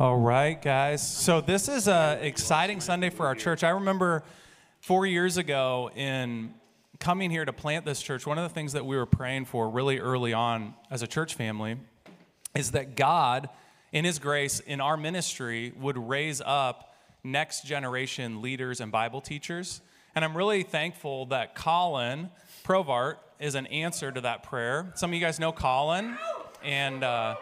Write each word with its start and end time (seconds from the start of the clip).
All 0.00 0.16
right, 0.16 0.62
guys. 0.62 1.06
So 1.06 1.42
this 1.42 1.68
is 1.68 1.86
an 1.86 2.20
exciting 2.20 2.80
Sunday 2.80 3.10
for 3.10 3.26
our 3.26 3.34
church. 3.34 3.62
I 3.62 3.68
remember 3.68 4.22
four 4.80 5.04
years 5.04 5.36
ago 5.36 5.90
in 5.94 6.54
coming 6.98 7.30
here 7.30 7.44
to 7.44 7.52
plant 7.52 7.84
this 7.84 8.00
church, 8.00 8.26
one 8.26 8.38
of 8.38 8.44
the 8.44 8.54
things 8.54 8.72
that 8.72 8.86
we 8.86 8.96
were 8.96 9.04
praying 9.04 9.44
for 9.44 9.68
really 9.68 9.98
early 9.98 10.32
on 10.32 10.72
as 10.90 11.02
a 11.02 11.06
church 11.06 11.34
family 11.34 11.76
is 12.56 12.70
that 12.70 12.96
God, 12.96 13.50
in 13.92 14.06
His 14.06 14.18
grace, 14.18 14.60
in 14.60 14.80
our 14.80 14.96
ministry, 14.96 15.74
would 15.78 15.98
raise 15.98 16.40
up 16.46 16.94
next 17.22 17.66
generation 17.66 18.40
leaders 18.40 18.80
and 18.80 18.90
Bible 18.90 19.20
teachers. 19.20 19.82
And 20.14 20.24
I'm 20.24 20.34
really 20.34 20.62
thankful 20.62 21.26
that 21.26 21.54
Colin 21.54 22.30
Provart 22.64 23.16
is 23.38 23.54
an 23.54 23.66
answer 23.66 24.10
to 24.10 24.22
that 24.22 24.44
prayer. 24.44 24.92
Some 24.94 25.10
of 25.10 25.14
you 25.14 25.20
guys 25.20 25.38
know 25.38 25.52
Colin, 25.52 26.16
and 26.64 27.04
uh, 27.04 27.36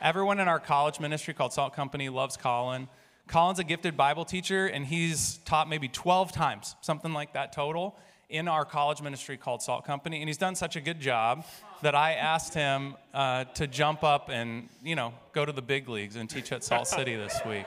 everyone 0.00 0.40
in 0.40 0.48
our 0.48 0.60
college 0.60 1.00
ministry 1.00 1.34
called 1.34 1.52
Salt 1.52 1.74
Company 1.74 2.08
loves 2.08 2.36
Colin. 2.36 2.88
Colin's 3.28 3.58
a 3.58 3.64
gifted 3.64 3.96
Bible 3.96 4.24
teacher, 4.24 4.66
and 4.66 4.86
he's 4.86 5.38
taught 5.44 5.68
maybe 5.68 5.88
12 5.88 6.32
times, 6.32 6.76
something 6.80 7.12
like 7.12 7.32
that 7.32 7.52
total, 7.52 7.96
in 8.28 8.48
our 8.48 8.64
college 8.64 9.02
ministry 9.02 9.36
called 9.36 9.62
Salt 9.62 9.84
Company. 9.84 10.20
And 10.20 10.28
he's 10.28 10.38
done 10.38 10.54
such 10.54 10.76
a 10.76 10.80
good 10.80 11.00
job 11.00 11.44
that 11.82 11.94
I 11.94 12.14
asked 12.14 12.54
him 12.54 12.94
uh, 13.14 13.44
to 13.54 13.66
jump 13.66 14.04
up 14.04 14.28
and, 14.28 14.68
you 14.82 14.94
know, 14.94 15.12
go 15.32 15.44
to 15.44 15.52
the 15.52 15.62
big 15.62 15.88
leagues 15.88 16.16
and 16.16 16.28
teach 16.28 16.52
at 16.52 16.62
Salt 16.62 16.88
City 16.88 17.16
this 17.16 17.40
week 17.46 17.66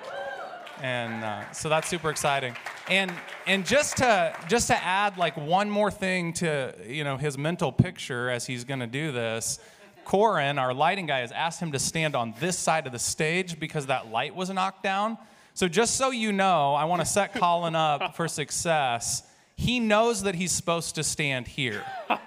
and 0.82 1.24
uh, 1.24 1.52
so 1.52 1.70
that's 1.70 1.88
super 1.88 2.10
exciting. 2.10 2.56
And 2.90 3.12
and 3.46 3.66
just 3.66 3.98
to 3.98 4.34
just 4.48 4.68
to 4.68 4.84
add 4.84 5.18
like 5.18 5.36
one 5.36 5.70
more 5.70 5.92
thing 5.92 6.34
to 6.34 6.74
you 6.88 7.04
know 7.04 7.18
his 7.18 7.38
mental 7.38 7.72
picture 7.72 8.30
as 8.30 8.46
he's 8.46 8.64
going 8.64 8.80
to 8.80 8.88
do 8.88 9.12
this, 9.12 9.60
Corin, 10.10 10.58
our 10.58 10.74
lighting 10.74 11.06
guy, 11.06 11.20
has 11.20 11.32
asked 11.32 11.60
him 11.60 11.72
to 11.72 11.78
stand 11.78 12.16
on 12.16 12.34
this 12.40 12.58
side 12.58 12.88
of 12.88 12.92
the 12.92 12.98
stage 12.98 13.60
because 13.60 13.86
that 13.86 14.10
light 14.10 14.36
was 14.36 14.50
knocked 14.50 14.82
down. 14.82 15.20
So 15.54 15.68
just 15.68 15.98
so 15.98 16.10
you 16.10 16.32
know, 16.32 16.74
I 16.74 16.86
want 16.86 17.04
to 17.04 17.06
set 17.06 17.36
Colin 17.36 17.76
up 17.76 18.16
for 18.16 18.28
success. 18.28 19.22
He 19.56 19.80
knows 19.80 20.24
that 20.24 20.34
he's 20.34 20.52
supposed 20.52 20.96
to 20.96 21.04
stand 21.04 21.48
here. 21.48 21.86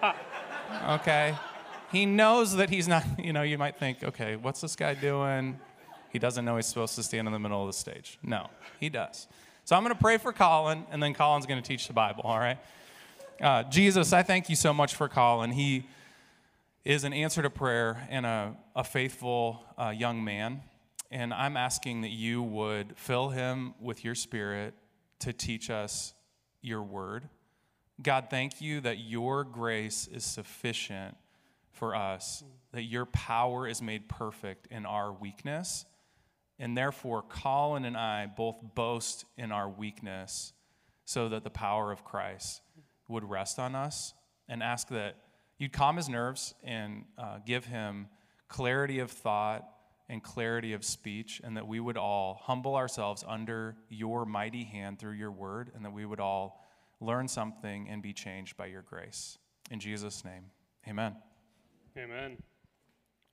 Okay. 0.89 1.35
He 1.93 2.07
knows 2.07 2.57
that 2.57 2.71
he's 2.71 2.89
not, 2.89 3.05
you 3.19 3.35
know, 3.35 3.43
you 3.43 3.59
might 3.59 3.79
think, 3.79 4.03
okay, 4.03 4.37
what's 4.37 4.63
this 4.63 4.75
guy 4.75 4.95
doing? 4.95 5.61
He 6.11 6.19
doesn't 6.19 6.47
know 6.47 6.57
he's 6.57 6.65
supposed 6.65 6.95
to 6.95 7.03
stand 7.03 7.29
in 7.29 7.33
the 7.33 7.39
middle 7.39 7.61
of 7.61 7.67
the 7.67 7.75
stage. 7.75 8.19
No, 8.23 8.49
he 8.81 8.89
does. 8.89 9.27
So 9.67 9.77
I'm 9.77 9.83
going 9.83 9.95
to 9.95 10.01
pray 10.01 10.17
for 10.17 10.33
Colin, 10.33 10.87
and 10.91 11.03
then 11.03 11.13
Colin's 11.13 11.45
going 11.45 11.63
to 11.63 11.69
teach 11.69 11.89
the 11.89 11.93
Bible, 11.93 12.23
all 12.25 12.39
right? 12.39 12.57
Uh, 13.39 13.65
Jesus, 13.65 14.15
I 14.15 14.23
thank 14.23 14.49
you 14.49 14.57
so 14.57 14.73
much 14.73 14.95
for 14.95 15.11
Colin. 15.11 15.53
He 15.53 15.87
is 16.85 17.05
an 17.05 17.13
answer 17.13 17.43
to 17.43 17.51
prayer 17.51 18.07
and 18.11 18.27
a, 18.27 18.57
a 18.75 18.85
faithful 18.85 19.65
uh, 19.79 19.91
young 19.91 20.25
man. 20.25 20.63
And 21.11 21.33
I'm 21.33 21.57
asking 21.57 22.01
that 22.03 22.11
you 22.11 22.43
would 22.43 22.97
fill 22.97 23.29
him 23.29 23.75
with 23.81 24.05
your 24.05 24.15
spirit 24.15 24.75
to 25.21 25.33
teach 25.33 25.71
us 25.71 26.15
your 26.61 26.83
word. 26.83 27.29
God, 28.03 28.29
thank 28.31 28.61
you 28.61 28.81
that 28.81 28.99
your 28.99 29.45
grace 29.45 30.09
is 30.13 30.25
sufficient 30.25 31.17
for 31.71 31.95
us, 31.95 32.43
that 32.73 32.83
your 32.83 33.07
power 33.07 33.69
is 33.69 33.81
made 33.81 34.09
perfect 34.09 34.67
in 34.71 34.87
our 34.87 35.13
weakness. 35.13 35.85
And 36.59 36.77
therefore, 36.77 37.23
Colin 37.23 37.85
and 37.85 37.97
I 37.97 38.27
both 38.27 38.57
boast 38.75 39.25
in 39.37 39.53
our 39.53 39.69
weakness 39.69 40.53
so 41.05 41.29
that 41.29 41.45
the 41.45 41.51
power 41.51 41.93
of 41.93 42.05
Christ 42.05 42.63
would 43.09 43.29
rest 43.29 43.59
on 43.59 43.75
us 43.75 44.15
and 44.49 44.63
ask 44.63 44.89
that 44.89 45.17
you'd 45.63 45.73
calm 45.73 45.97
his 45.97 46.09
nerves 46.09 46.55
and 46.65 47.05
uh, 47.17 47.39
give 47.47 47.65
him 47.65 48.09
clarity 48.49 48.99
of 48.99 49.13
thought 49.13 49.65
and 50.09 50.21
clarity 50.21 50.73
of 50.73 50.85
speech, 50.85 51.41
and 51.45 51.57
that 51.57 51.69
we 51.69 51.79
would 51.79 51.97
all 51.97 52.41
humble 52.43 52.75
ourselves 52.75 53.25
under 53.29 53.77
your 53.89 54.27
mighty 54.27 54.65
hand 54.65 54.99
through 54.99 55.13
your 55.13 55.31
word, 55.31 55.71
and 55.77 55.85
that 55.85 55.93
we 55.93 56.05
would 56.05 56.19
all 56.19 56.67
learn 57.01 57.29
something 57.29 57.89
and 57.89 58.03
be 58.03 58.13
changed 58.13 58.57
by 58.57 58.67
your 58.67 58.83
grace. 58.83 59.39
In 59.71 59.79
Jesus' 59.79 60.25
name, 60.25 60.47
amen. 60.89 61.15
Amen. 61.97 62.37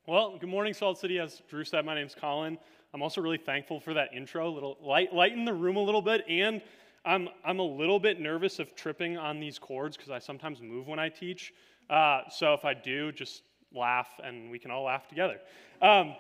Well, 0.06 0.38
good 0.40 0.50
morning, 0.50 0.76
Salt 0.76 1.00
City. 1.00 1.18
As 1.18 1.42
Drew 1.50 1.64
said, 1.64 1.84
my 1.84 1.96
name's 1.96 2.14
Colin. 2.14 2.60
I'm 2.94 3.02
also 3.02 3.22
really 3.22 3.40
thankful 3.40 3.80
for 3.80 3.96
that 3.96 4.10
intro, 4.16 4.52
little 4.52 4.78
light, 4.82 5.14
lighten 5.14 5.46
the 5.46 5.54
room 5.54 5.78
a 5.78 5.84
little 5.84 6.04
bit, 6.04 6.24
and 6.30 6.62
I'm 7.06 7.30
I'm 7.46 7.60
a 7.60 7.64
little 7.64 8.00
bit 8.00 8.20
nervous 8.20 8.60
of 8.60 8.76
tripping 8.76 9.18
on 9.18 9.40
these 9.40 9.58
cords 9.60 9.96
because 9.96 10.12
I 10.12 10.20
sometimes 10.20 10.62
move 10.62 10.88
when 10.88 11.00
I 11.00 11.10
teach. 11.10 11.54
Uh, 11.90 12.22
so 12.30 12.54
if 12.54 12.66
I 12.66 12.74
do, 12.74 13.12
just 13.12 13.44
laugh, 13.74 14.08
and 14.24 14.52
we 14.52 14.60
can 14.60 14.72
all 14.72 14.84
laugh 14.84 15.08
together. 15.08 15.40
Um, 15.82 16.16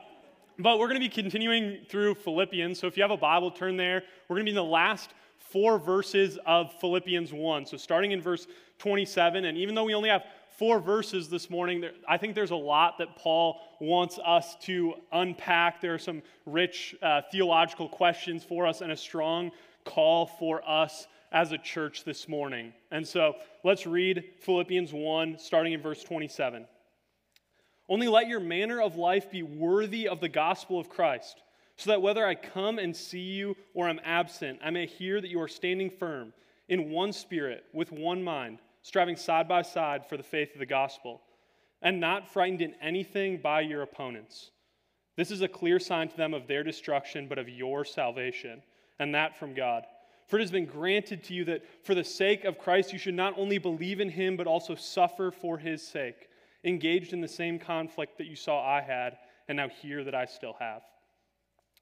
but 0.57 0.79
we're 0.79 0.87
going 0.87 0.99
to 0.99 1.07
be 1.07 1.09
continuing 1.09 1.85
through 1.87 2.15
Philippians. 2.15 2.79
So 2.79 2.87
if 2.87 2.97
you 2.97 3.03
have 3.03 3.11
a 3.11 3.17
Bible, 3.17 3.51
turn 3.51 3.77
there. 3.77 4.03
We're 4.27 4.35
going 4.35 4.45
to 4.45 4.51
be 4.51 4.57
in 4.57 4.63
the 4.63 4.71
last 4.71 5.11
four 5.37 5.79
verses 5.79 6.37
of 6.45 6.73
Philippians 6.79 7.31
1. 7.31 7.65
So 7.65 7.77
starting 7.77 8.11
in 8.11 8.21
verse 8.21 8.47
27, 8.77 9.45
and 9.45 9.57
even 9.57 9.73
though 9.73 9.85
we 9.85 9.93
only 9.93 10.09
have 10.09 10.23
four 10.57 10.79
verses 10.79 11.29
this 11.29 11.49
morning, 11.49 11.85
I 12.07 12.17
think 12.17 12.35
there's 12.35 12.51
a 12.51 12.55
lot 12.55 12.97
that 12.97 13.15
Paul 13.15 13.61
wants 13.79 14.19
us 14.25 14.57
to 14.63 14.95
unpack. 15.13 15.79
There 15.79 15.93
are 15.93 15.99
some 15.99 16.21
rich 16.45 16.93
uh, 17.01 17.21
theological 17.31 17.87
questions 17.87 18.43
for 18.43 18.67
us 18.67 18.81
and 18.81 18.91
a 18.91 18.97
strong 18.97 19.51
call 19.89 20.27
for 20.27 20.67
us 20.69 21.07
as 21.31 21.51
a 21.51 21.57
church 21.57 22.03
this 22.03 22.27
morning. 22.27 22.73
And 22.91 23.07
so 23.07 23.35
let's 23.63 23.85
read 23.87 24.23
Philippians 24.41 24.93
1, 24.93 25.37
starting 25.39 25.73
in 25.73 25.81
verse 25.81 26.03
27. 26.03 26.65
Only 27.87 28.07
let 28.07 28.27
your 28.27 28.39
manner 28.39 28.81
of 28.81 28.95
life 28.95 29.31
be 29.31 29.41
worthy 29.41 30.07
of 30.07 30.19
the 30.19 30.29
gospel 30.29 30.79
of 30.79 30.89
Christ, 30.89 31.41
so 31.75 31.89
that 31.89 32.01
whether 32.01 32.25
I 32.25 32.35
come 32.35 32.77
and 32.77 32.95
see 32.95 33.19
you 33.19 33.55
or 33.73 33.89
I'm 33.89 33.99
absent, 34.03 34.59
I 34.63 34.69
may 34.69 34.85
hear 34.85 35.19
that 35.19 35.29
you 35.29 35.41
are 35.41 35.47
standing 35.47 35.89
firm 35.89 36.33
in 36.67 36.91
one 36.91 37.11
spirit, 37.11 37.63
with 37.73 37.91
one 37.91 38.23
mind 38.23 38.59
striving 38.81 39.15
side 39.15 39.47
by 39.47 39.61
side 39.61 40.05
for 40.07 40.17
the 40.17 40.23
faith 40.23 40.53
of 40.53 40.59
the 40.59 40.65
gospel, 40.65 41.21
and 41.81 41.99
not 41.99 42.31
frightened 42.31 42.61
in 42.61 42.73
anything 42.81 43.37
by 43.37 43.61
your 43.61 43.81
opponents. 43.81 44.51
This 45.15 45.31
is 45.31 45.41
a 45.41 45.47
clear 45.47 45.79
sign 45.79 46.07
to 46.09 46.17
them 46.17 46.33
of 46.33 46.47
their 46.47 46.63
destruction, 46.63 47.27
but 47.27 47.37
of 47.37 47.49
your 47.49 47.83
salvation, 47.83 48.61
and 48.99 49.15
that 49.15 49.37
from 49.37 49.53
God. 49.53 49.83
For 50.27 50.37
it 50.37 50.41
has 50.41 50.51
been 50.51 50.65
granted 50.65 51.23
to 51.25 51.33
you 51.33 51.45
that 51.45 51.63
for 51.83 51.95
the 51.95 52.03
sake 52.03 52.45
of 52.45 52.59
Christ 52.59 52.93
you 52.93 52.99
should 52.99 53.15
not 53.15 53.37
only 53.37 53.57
believe 53.57 53.99
in 53.99 54.09
him, 54.09 54.37
but 54.37 54.47
also 54.47 54.75
suffer 54.75 55.31
for 55.31 55.57
his 55.57 55.81
sake, 55.81 56.29
engaged 56.63 57.13
in 57.13 57.21
the 57.21 57.27
same 57.27 57.57
conflict 57.57 58.17
that 58.19 58.27
you 58.27 58.35
saw 58.35 58.63
I 58.63 58.81
had, 58.81 59.17
and 59.47 59.57
now 59.57 59.69
hear 59.69 60.03
that 60.03 60.13
I 60.13 60.25
still 60.25 60.55
have. 60.59 60.83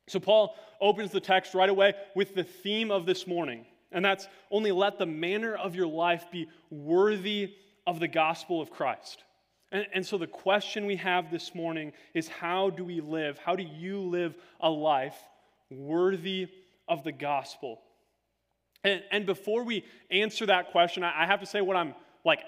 So 0.07 0.19
Paul 0.19 0.55
opens 0.79 1.11
the 1.11 1.19
text 1.19 1.53
right 1.53 1.69
away 1.69 1.93
with 2.15 2.33
the 2.35 2.43
theme 2.43 2.91
of 2.91 3.05
this 3.05 3.27
morning 3.27 3.65
and 3.91 4.03
that's 4.03 4.27
only 4.51 4.71
let 4.71 4.97
the 4.97 5.05
manner 5.05 5.55
of 5.55 5.75
your 5.75 5.87
life 5.87 6.25
be 6.31 6.47
worthy 6.69 7.53
of 7.85 7.99
the 7.99 8.07
gospel 8.07 8.61
of 8.61 8.69
Christ. 8.69 9.23
And, 9.71 9.85
and, 9.93 10.05
so 10.05 10.17
the 10.17 10.27
question 10.27 10.85
we 10.85 10.95
have 10.97 11.29
this 11.29 11.53
morning 11.53 11.91
is 12.13 12.27
how 12.27 12.69
do 12.69 12.85
we 12.85 13.01
live? 13.01 13.37
How 13.37 13.55
do 13.55 13.63
you 13.63 13.99
live 13.99 14.35
a 14.61 14.69
life 14.69 15.17
worthy 15.69 16.47
of 16.87 17.03
the 17.03 17.11
gospel? 17.11 17.81
And, 18.83 19.01
and 19.11 19.25
before 19.25 19.63
we 19.63 19.83
answer 20.11 20.45
that 20.45 20.71
question, 20.71 21.03
I, 21.03 21.23
I 21.23 21.25
have 21.25 21.39
to 21.39 21.45
say 21.45 21.61
what 21.61 21.75
I'm 21.75 21.93
like 22.23 22.39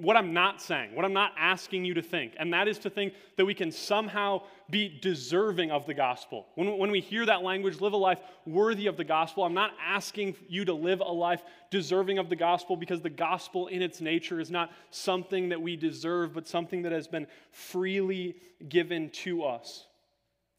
what 0.00 0.16
I'm 0.16 0.32
not 0.32 0.62
saying, 0.62 0.94
what 0.94 1.04
I'm 1.04 1.12
not 1.12 1.32
asking 1.38 1.84
you 1.84 1.92
to 1.94 2.02
think, 2.02 2.32
and 2.38 2.50
that 2.54 2.66
is 2.66 2.78
to 2.78 2.90
think 2.90 3.12
that 3.36 3.44
we 3.44 3.52
can 3.52 3.70
somehow 3.70 4.40
be 4.70 4.98
deserving 5.02 5.70
of 5.70 5.84
the 5.84 5.92
gospel. 5.92 6.46
When, 6.54 6.78
when 6.78 6.90
we 6.90 7.00
hear 7.00 7.26
that 7.26 7.42
language, 7.42 7.80
live 7.82 7.92
a 7.92 7.98
life 7.98 8.20
worthy 8.46 8.86
of 8.86 8.96
the 8.96 9.04
gospel, 9.04 9.44
I'm 9.44 9.52
not 9.52 9.72
asking 9.84 10.34
you 10.48 10.64
to 10.64 10.72
live 10.72 11.00
a 11.00 11.12
life 11.12 11.42
deserving 11.70 12.16
of 12.16 12.30
the 12.30 12.36
gospel 12.36 12.74
because 12.74 13.02
the 13.02 13.10
gospel 13.10 13.66
in 13.66 13.82
its 13.82 14.00
nature 14.00 14.40
is 14.40 14.50
not 14.50 14.72
something 14.90 15.50
that 15.50 15.60
we 15.60 15.76
deserve, 15.76 16.32
but 16.32 16.48
something 16.48 16.80
that 16.82 16.92
has 16.92 17.06
been 17.06 17.26
freely 17.50 18.36
given 18.70 19.10
to 19.10 19.44
us. 19.44 19.86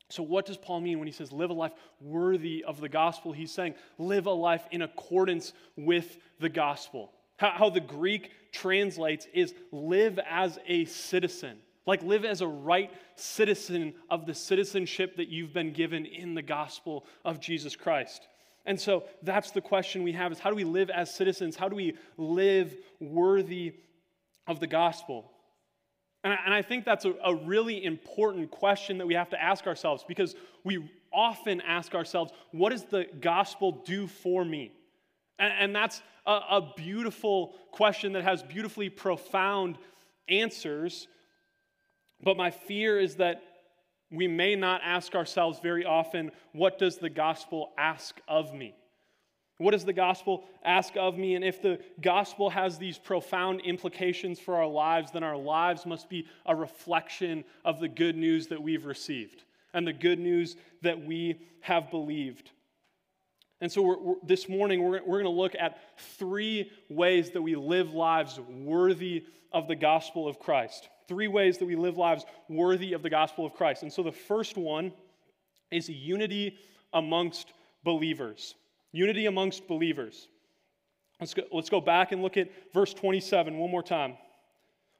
So, 0.09 0.23
what 0.23 0.45
does 0.45 0.57
Paul 0.57 0.79
mean 0.79 0.99
when 0.99 1.07
he 1.07 1.11
says 1.11 1.31
live 1.31 1.49
a 1.49 1.53
life 1.53 1.73
worthy 1.99 2.63
of 2.63 2.79
the 2.79 2.89
gospel? 2.89 3.33
He's 3.33 3.51
saying 3.51 3.75
live 3.97 4.25
a 4.25 4.31
life 4.31 4.65
in 4.71 4.81
accordance 4.81 5.53
with 5.75 6.17
the 6.39 6.49
gospel. 6.49 7.11
How, 7.37 7.51
how 7.51 7.69
the 7.69 7.81
Greek 7.81 8.31
translates 8.51 9.27
is 9.33 9.53
live 9.71 10.19
as 10.29 10.59
a 10.65 10.85
citizen. 10.85 11.57
Like 11.85 12.03
live 12.03 12.25
as 12.25 12.41
a 12.41 12.47
right 12.47 12.91
citizen 13.15 13.93
of 14.09 14.25
the 14.25 14.33
citizenship 14.33 15.17
that 15.17 15.29
you've 15.29 15.53
been 15.53 15.73
given 15.73 16.05
in 16.05 16.35
the 16.35 16.41
gospel 16.41 17.05
of 17.23 17.39
Jesus 17.39 17.75
Christ. 17.75 18.27
And 18.65 18.79
so 18.79 19.05
that's 19.23 19.51
the 19.51 19.61
question 19.61 20.03
we 20.03 20.11
have 20.13 20.31
is 20.31 20.39
how 20.39 20.49
do 20.49 20.55
we 20.55 20.65
live 20.65 20.89
as 20.89 21.13
citizens? 21.13 21.55
How 21.55 21.69
do 21.69 21.75
we 21.75 21.97
live 22.17 22.75
worthy 22.99 23.75
of 24.45 24.59
the 24.59 24.67
gospel? 24.67 25.31
And 26.23 26.33
I, 26.33 26.37
and 26.45 26.53
I 26.53 26.61
think 26.61 26.85
that's 26.85 27.05
a, 27.05 27.13
a 27.23 27.35
really 27.35 27.83
important 27.83 28.51
question 28.51 28.97
that 28.97 29.07
we 29.07 29.13
have 29.13 29.29
to 29.29 29.41
ask 29.41 29.67
ourselves 29.67 30.03
because 30.07 30.35
we 30.63 30.89
often 31.13 31.61
ask 31.61 31.95
ourselves, 31.95 32.31
what 32.51 32.71
does 32.71 32.83
the 32.83 33.05
gospel 33.21 33.83
do 33.85 34.07
for 34.07 34.43
me? 34.43 34.71
And, 35.39 35.53
and 35.59 35.75
that's 35.75 36.01
a, 36.25 36.31
a 36.31 36.73
beautiful 36.75 37.55
question 37.71 38.13
that 38.13 38.23
has 38.23 38.43
beautifully 38.43 38.89
profound 38.89 39.77
answers. 40.27 41.07
But 42.21 42.37
my 42.37 42.51
fear 42.51 42.99
is 42.99 43.15
that 43.15 43.41
we 44.11 44.27
may 44.27 44.55
not 44.55 44.81
ask 44.83 45.15
ourselves 45.15 45.59
very 45.59 45.85
often, 45.85 46.31
what 46.53 46.79
does 46.79 46.97
the 46.97 47.09
gospel 47.09 47.73
ask 47.77 48.19
of 48.27 48.53
me? 48.53 48.73
What 49.57 49.71
does 49.71 49.85
the 49.85 49.93
gospel 49.93 50.43
ask 50.63 50.95
of 50.97 51.17
me? 51.17 51.35
And 51.35 51.43
if 51.43 51.61
the 51.61 51.79
gospel 51.99 52.49
has 52.49 52.77
these 52.77 52.99
profound 52.99 53.61
implications 53.61 54.39
for 54.39 54.55
our 54.55 54.67
lives, 54.67 55.11
then 55.11 55.23
our 55.23 55.37
lives 55.37 55.85
must 55.85 56.09
be 56.09 56.27
a 56.45 56.55
reflection 56.55 57.43
of 57.65 57.79
the 57.79 57.87
good 57.87 58.15
news 58.15 58.47
that 58.47 58.61
we've 58.61 58.85
received 58.85 59.43
and 59.73 59.87
the 59.87 59.93
good 59.93 60.19
news 60.19 60.55
that 60.83 61.03
we 61.03 61.39
have 61.61 61.89
believed. 61.89 62.51
And 63.59 63.71
so 63.71 63.81
we're, 63.81 63.99
we're, 63.99 64.15
this 64.23 64.47
morning, 64.47 64.83
we're, 64.83 65.01
we're 65.03 65.21
going 65.21 65.23
to 65.23 65.29
look 65.41 65.55
at 65.59 65.79
three 65.97 66.71
ways 66.89 67.31
that 67.31 67.41
we 67.41 67.55
live 67.55 67.93
lives 67.93 68.39
worthy 68.39 69.25
of 69.51 69.67
the 69.67 69.75
gospel 69.75 70.27
of 70.27 70.37
Christ. 70.37 70.89
Three 71.07 71.27
ways 71.27 71.57
that 71.57 71.65
we 71.65 71.75
live 71.75 71.97
lives 71.97 72.25
worthy 72.47 72.93
of 72.93 73.01
the 73.01 73.09
gospel 73.09 73.45
of 73.45 73.53
Christ. 73.53 73.81
And 73.81 73.91
so 73.91 74.03
the 74.03 74.11
first 74.11 74.55
one 74.55 74.91
is 75.71 75.89
unity 75.89 76.57
amongst 76.93 77.51
believers. 77.83 78.53
Unity 78.91 79.25
amongst 79.25 79.67
believers. 79.67 80.27
Let's 81.19 81.33
go, 81.33 81.43
let's 81.51 81.69
go 81.69 81.81
back 81.81 82.11
and 82.11 82.21
look 82.21 82.37
at 82.37 82.49
verse 82.73 82.93
27 82.93 83.57
one 83.57 83.71
more 83.71 83.83
time. 83.83 84.17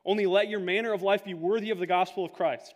Only 0.05 0.25
let 0.25 0.49
your 0.49 0.59
manner 0.59 0.93
of 0.93 1.01
life 1.01 1.23
be 1.25 1.33
worthy 1.33 1.69
of 1.69 1.79
the 1.79 1.85
gospel 1.85 2.25
of 2.25 2.33
Christ, 2.33 2.73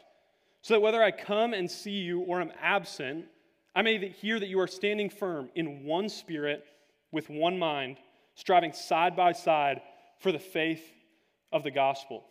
so 0.62 0.74
that 0.74 0.82
whether 0.82 1.02
I 1.02 1.12
come 1.12 1.54
and 1.54 1.70
see 1.70 1.92
you 1.92 2.22
or 2.22 2.42
I'm 2.42 2.52
absent, 2.62 3.26
I 3.74 3.82
may 3.82 4.10
hear 4.10 4.40
that 4.40 4.50
you 4.50 4.60
are 4.60 4.68
standing 4.68 5.10
firm 5.10 5.50
in 5.56 5.86
one 5.86 6.10
spirit, 6.10 6.66
with 7.12 7.30
one 7.30 7.58
mind, 7.58 7.98
striving 8.36 8.74
side 8.74 9.16
by 9.16 9.32
side 9.32 9.82
for 10.20 10.32
the 10.32 10.40
faith 10.40 10.84
of 11.52 11.64
the 11.64 11.72
gospel. 11.72 12.26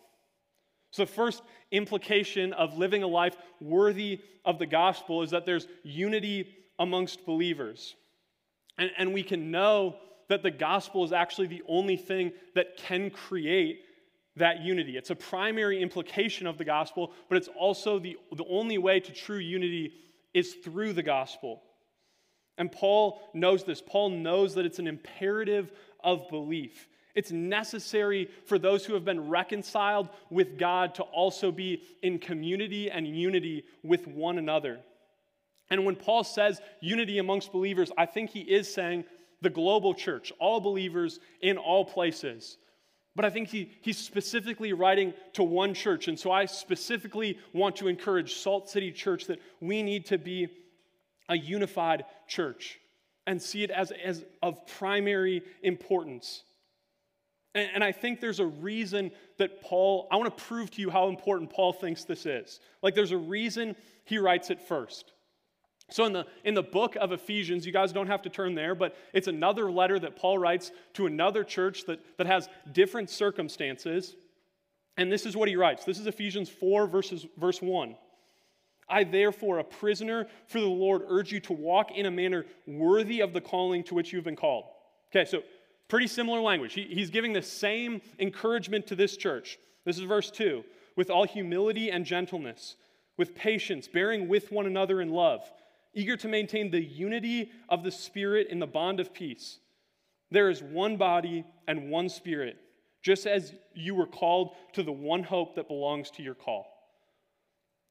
So, 0.91 1.05
the 1.05 1.11
first 1.11 1.41
implication 1.71 2.53
of 2.53 2.77
living 2.77 3.03
a 3.03 3.07
life 3.07 3.35
worthy 3.59 4.19
of 4.43 4.59
the 4.59 4.65
gospel 4.65 5.23
is 5.23 5.31
that 5.31 5.45
there's 5.45 5.67
unity 5.83 6.53
amongst 6.79 7.25
believers. 7.25 7.95
And, 8.81 8.89
and 8.97 9.13
we 9.13 9.21
can 9.21 9.51
know 9.51 9.97
that 10.29 10.41
the 10.41 10.49
gospel 10.49 11.05
is 11.05 11.11
actually 11.11 11.45
the 11.45 11.61
only 11.67 11.97
thing 11.97 12.31
that 12.55 12.77
can 12.77 13.11
create 13.11 13.81
that 14.37 14.61
unity. 14.61 14.97
It's 14.97 15.11
a 15.11 15.15
primary 15.15 15.79
implication 15.83 16.47
of 16.47 16.57
the 16.57 16.65
gospel, 16.65 17.13
but 17.29 17.37
it's 17.37 17.49
also 17.49 17.99
the, 17.99 18.17
the 18.35 18.45
only 18.49 18.79
way 18.79 18.99
to 18.99 19.11
true 19.11 19.37
unity 19.37 19.93
is 20.33 20.55
through 20.63 20.93
the 20.93 21.03
gospel. 21.03 21.61
And 22.57 22.71
Paul 22.71 23.21
knows 23.35 23.63
this. 23.65 23.83
Paul 23.85 24.09
knows 24.09 24.55
that 24.55 24.65
it's 24.65 24.79
an 24.79 24.87
imperative 24.87 25.71
of 26.03 26.27
belief. 26.29 26.87
It's 27.13 27.31
necessary 27.31 28.31
for 28.47 28.57
those 28.57 28.83
who 28.83 28.95
have 28.95 29.05
been 29.05 29.29
reconciled 29.29 30.09
with 30.31 30.57
God 30.57 30.95
to 30.95 31.03
also 31.03 31.51
be 31.51 31.83
in 32.01 32.17
community 32.17 32.89
and 32.89 33.05
unity 33.05 33.63
with 33.83 34.07
one 34.07 34.39
another. 34.39 34.79
And 35.71 35.85
when 35.85 35.95
Paul 35.95 36.23
says 36.23 36.61
unity 36.81 37.17
amongst 37.17 37.51
believers, 37.51 37.91
I 37.97 38.05
think 38.05 38.29
he 38.29 38.41
is 38.41 38.71
saying 38.71 39.05
the 39.41 39.49
global 39.49 39.93
church, 39.93 40.31
all 40.37 40.59
believers 40.59 41.19
in 41.41 41.57
all 41.57 41.85
places. 41.85 42.57
But 43.15 43.25
I 43.25 43.29
think 43.29 43.47
he, 43.47 43.71
he's 43.81 43.97
specifically 43.97 44.73
writing 44.73 45.13
to 45.33 45.43
one 45.43 45.73
church. 45.73 46.07
And 46.07 46.19
so 46.19 46.29
I 46.29 46.45
specifically 46.45 47.39
want 47.53 47.77
to 47.77 47.87
encourage 47.87 48.35
Salt 48.35 48.69
City 48.69 48.91
Church 48.91 49.25
that 49.25 49.39
we 49.59 49.81
need 49.81 50.05
to 50.07 50.17
be 50.17 50.49
a 51.29 51.37
unified 51.37 52.03
church 52.27 52.79
and 53.25 53.41
see 53.41 53.63
it 53.63 53.71
as, 53.71 53.91
as 53.91 54.25
of 54.43 54.65
primary 54.67 55.41
importance. 55.63 56.43
And, 57.55 57.69
and 57.75 57.83
I 57.83 57.93
think 57.93 58.19
there's 58.19 58.39
a 58.39 58.45
reason 58.45 59.11
that 59.37 59.61
Paul, 59.61 60.07
I 60.11 60.17
want 60.17 60.35
to 60.37 60.43
prove 60.43 60.71
to 60.71 60.81
you 60.81 60.89
how 60.89 61.07
important 61.07 61.49
Paul 61.49 61.71
thinks 61.71 62.03
this 62.03 62.25
is. 62.25 62.59
Like 62.81 62.93
there's 62.93 63.11
a 63.11 63.17
reason 63.17 63.75
he 64.03 64.17
writes 64.17 64.49
it 64.49 64.61
first. 64.61 65.13
So, 65.91 66.05
in 66.05 66.13
the, 66.13 66.25
in 66.45 66.53
the 66.53 66.63
book 66.63 66.95
of 66.95 67.11
Ephesians, 67.11 67.65
you 67.65 67.73
guys 67.73 67.91
don't 67.91 68.07
have 68.07 68.21
to 68.21 68.29
turn 68.29 68.55
there, 68.55 68.73
but 68.73 68.95
it's 69.13 69.27
another 69.27 69.69
letter 69.69 69.99
that 69.99 70.15
Paul 70.15 70.37
writes 70.37 70.71
to 70.93 71.05
another 71.05 71.43
church 71.43 71.85
that, 71.85 71.99
that 72.17 72.27
has 72.27 72.47
different 72.71 73.09
circumstances. 73.09 74.15
And 74.95 75.11
this 75.11 75.25
is 75.25 75.35
what 75.35 75.49
he 75.49 75.57
writes. 75.57 75.83
This 75.83 75.99
is 75.99 76.07
Ephesians 76.07 76.47
4, 76.47 76.87
verses, 76.87 77.27
verse 77.37 77.61
1. 77.61 77.95
I, 78.87 79.03
therefore, 79.03 79.59
a 79.59 79.63
prisoner 79.65 80.27
for 80.47 80.61
the 80.61 80.65
Lord, 80.65 81.01
urge 81.09 81.31
you 81.33 81.41
to 81.41 81.53
walk 81.53 81.91
in 81.91 82.05
a 82.05 82.11
manner 82.11 82.45
worthy 82.65 83.19
of 83.19 83.33
the 83.33 83.41
calling 83.41 83.83
to 83.85 83.95
which 83.95 84.13
you've 84.13 84.23
been 84.23 84.35
called. 84.37 84.65
Okay, 85.13 85.29
so 85.29 85.43
pretty 85.89 86.07
similar 86.07 86.39
language. 86.39 86.73
He, 86.73 86.83
he's 86.83 87.09
giving 87.09 87.33
the 87.33 87.41
same 87.41 88.01
encouragement 88.17 88.87
to 88.87 88.95
this 88.95 89.17
church. 89.17 89.59
This 89.83 89.97
is 89.97 90.03
verse 90.03 90.31
2 90.31 90.63
with 90.95 91.09
all 91.09 91.25
humility 91.25 91.89
and 91.89 92.05
gentleness, 92.05 92.75
with 93.17 93.33
patience, 93.35 93.87
bearing 93.87 94.27
with 94.27 94.51
one 94.51 94.65
another 94.65 95.01
in 95.01 95.09
love 95.09 95.49
eager 95.93 96.15
to 96.17 96.27
maintain 96.27 96.71
the 96.71 96.81
unity 96.81 97.51
of 97.69 97.83
the 97.83 97.91
Spirit 97.91 98.47
in 98.49 98.59
the 98.59 98.67
bond 98.67 98.99
of 98.99 99.13
peace. 99.13 99.59
There 100.29 100.49
is 100.49 100.63
one 100.63 100.97
body 100.97 101.45
and 101.67 101.89
one 101.89 102.09
Spirit, 102.09 102.57
just 103.01 103.27
as 103.27 103.53
you 103.73 103.95
were 103.95 104.07
called 104.07 104.55
to 104.73 104.83
the 104.83 104.91
one 104.91 105.23
hope 105.23 105.55
that 105.55 105.67
belongs 105.67 106.11
to 106.11 106.23
your 106.23 106.35
call. 106.35 106.67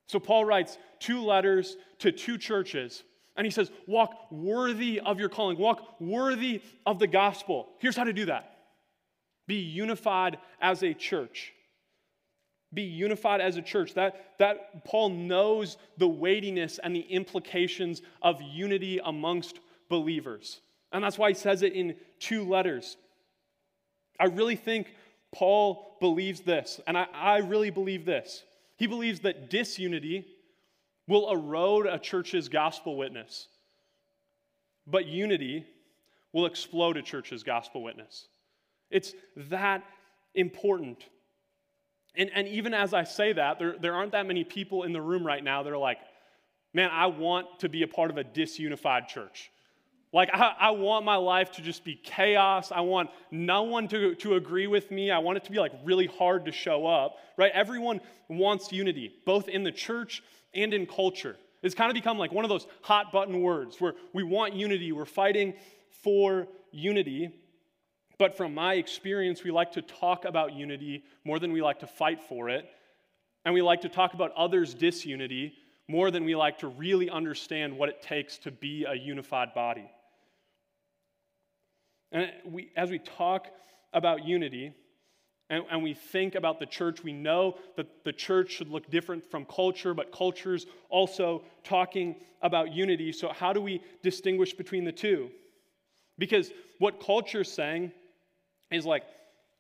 So, 0.06 0.18
Paul 0.18 0.44
writes 0.44 0.78
two 0.98 1.20
letters 1.20 1.76
to 1.98 2.10
two 2.10 2.38
churches, 2.38 3.04
and 3.36 3.44
he 3.44 3.50
says, 3.50 3.70
Walk 3.86 4.30
worthy 4.30 5.00
of 5.00 5.20
your 5.20 5.28
calling, 5.28 5.58
walk 5.58 6.00
worthy 6.00 6.62
of 6.86 6.98
the 6.98 7.06
gospel. 7.06 7.68
Here's 7.78 7.96
how 7.96 8.04
to 8.04 8.12
do 8.12 8.26
that 8.26 8.56
be 9.46 9.56
unified 9.56 10.38
as 10.60 10.82
a 10.82 10.94
church 10.94 11.52
be 12.72 12.82
unified 12.82 13.40
as 13.40 13.56
a 13.56 13.62
church. 13.62 13.94
That, 13.94 14.36
that 14.38 14.84
Paul 14.84 15.10
knows 15.10 15.76
the 15.98 16.08
weightiness 16.08 16.78
and 16.82 16.94
the 16.94 17.00
implications 17.00 18.02
of 18.22 18.40
unity 18.40 19.00
amongst 19.04 19.58
believers. 19.88 20.60
And 20.92 21.02
that's 21.02 21.18
why 21.18 21.30
he 21.30 21.34
says 21.34 21.62
it 21.62 21.72
in 21.72 21.96
two 22.18 22.44
letters. 22.44 22.96
I 24.18 24.26
really 24.26 24.56
think 24.56 24.94
Paul 25.32 25.96
believes 26.00 26.40
this, 26.40 26.80
and 26.86 26.98
I, 26.98 27.06
I 27.14 27.38
really 27.38 27.70
believe 27.70 28.04
this. 28.04 28.42
He 28.76 28.86
believes 28.86 29.20
that 29.20 29.50
disunity 29.50 30.26
will 31.06 31.30
erode 31.30 31.86
a 31.86 31.98
church's 31.98 32.48
gospel 32.48 32.96
witness, 32.96 33.48
but 34.86 35.06
unity 35.06 35.66
will 36.32 36.46
explode 36.46 36.96
a 36.96 37.02
church's 37.02 37.42
gospel 37.42 37.82
witness. 37.82 38.28
It's 38.90 39.12
that 39.36 39.84
important. 40.34 41.04
And, 42.16 42.30
and 42.34 42.48
even 42.48 42.74
as 42.74 42.92
I 42.92 43.04
say 43.04 43.32
that, 43.32 43.58
there, 43.58 43.76
there 43.80 43.94
aren't 43.94 44.12
that 44.12 44.26
many 44.26 44.44
people 44.44 44.82
in 44.82 44.92
the 44.92 45.00
room 45.00 45.26
right 45.26 45.42
now 45.42 45.62
that 45.62 45.72
are 45.72 45.78
like, 45.78 45.98
man, 46.74 46.90
I 46.92 47.06
want 47.06 47.60
to 47.60 47.68
be 47.68 47.82
a 47.82 47.88
part 47.88 48.10
of 48.10 48.18
a 48.18 48.24
disunified 48.24 49.08
church. 49.08 49.50
Like, 50.12 50.30
I, 50.32 50.54
I, 50.58 50.70
want 50.72 51.04
my 51.04 51.14
life 51.16 51.52
to 51.52 51.62
just 51.62 51.84
be 51.84 51.94
chaos. 51.94 52.72
I 52.72 52.80
want 52.80 53.10
no 53.30 53.62
one 53.62 53.86
to, 53.88 54.16
to 54.16 54.34
agree 54.34 54.66
with 54.66 54.90
me. 54.90 55.12
I 55.12 55.18
want 55.18 55.36
it 55.36 55.44
to 55.44 55.52
be 55.52 55.58
like 55.58 55.72
really 55.84 56.06
hard 56.06 56.46
to 56.46 56.52
show 56.52 56.84
up, 56.84 57.18
right? 57.36 57.52
Everyone 57.54 58.00
wants 58.28 58.72
unity, 58.72 59.12
both 59.24 59.48
in 59.48 59.62
the 59.62 59.70
church 59.70 60.22
and 60.52 60.74
in 60.74 60.86
culture. 60.86 61.36
It's 61.62 61.76
kind 61.76 61.90
of 61.90 61.94
become 61.94 62.18
like 62.18 62.32
one 62.32 62.44
of 62.44 62.48
those 62.48 62.66
hot 62.82 63.12
button 63.12 63.40
words 63.40 63.80
where 63.80 63.94
we 64.12 64.24
want 64.24 64.54
unity, 64.54 64.90
we're 64.90 65.04
fighting 65.04 65.54
for 66.02 66.48
unity. 66.72 67.30
But 68.20 68.36
from 68.36 68.52
my 68.52 68.74
experience, 68.74 69.42
we 69.42 69.50
like 69.50 69.72
to 69.72 69.80
talk 69.80 70.26
about 70.26 70.52
unity 70.52 71.04
more 71.24 71.38
than 71.38 71.52
we 71.52 71.62
like 71.62 71.78
to 71.78 71.86
fight 71.86 72.20
for 72.28 72.50
it. 72.50 72.68
And 73.46 73.54
we 73.54 73.62
like 73.62 73.80
to 73.80 73.88
talk 73.88 74.12
about 74.12 74.32
others' 74.36 74.74
disunity 74.74 75.54
more 75.88 76.10
than 76.10 76.26
we 76.26 76.36
like 76.36 76.58
to 76.58 76.68
really 76.68 77.08
understand 77.08 77.78
what 77.78 77.88
it 77.88 78.02
takes 78.02 78.36
to 78.40 78.50
be 78.50 78.84
a 78.84 78.92
unified 78.92 79.54
body. 79.54 79.90
And 82.12 82.30
we, 82.44 82.70
as 82.76 82.90
we 82.90 82.98
talk 82.98 83.46
about 83.94 84.26
unity 84.26 84.74
and, 85.48 85.64
and 85.70 85.82
we 85.82 85.94
think 85.94 86.34
about 86.34 86.58
the 86.58 86.66
church, 86.66 87.02
we 87.02 87.14
know 87.14 87.56
that 87.78 88.04
the 88.04 88.12
church 88.12 88.50
should 88.50 88.68
look 88.68 88.90
different 88.90 89.30
from 89.30 89.46
culture, 89.46 89.94
but 89.94 90.12
culture's 90.12 90.66
also 90.90 91.42
talking 91.64 92.16
about 92.42 92.70
unity. 92.70 93.12
So, 93.12 93.32
how 93.32 93.54
do 93.54 93.62
we 93.62 93.82
distinguish 94.02 94.52
between 94.52 94.84
the 94.84 94.92
two? 94.92 95.30
Because 96.18 96.52
what 96.78 97.02
culture's 97.02 97.50
saying 97.50 97.92
is 98.70 98.86
like, 98.86 99.04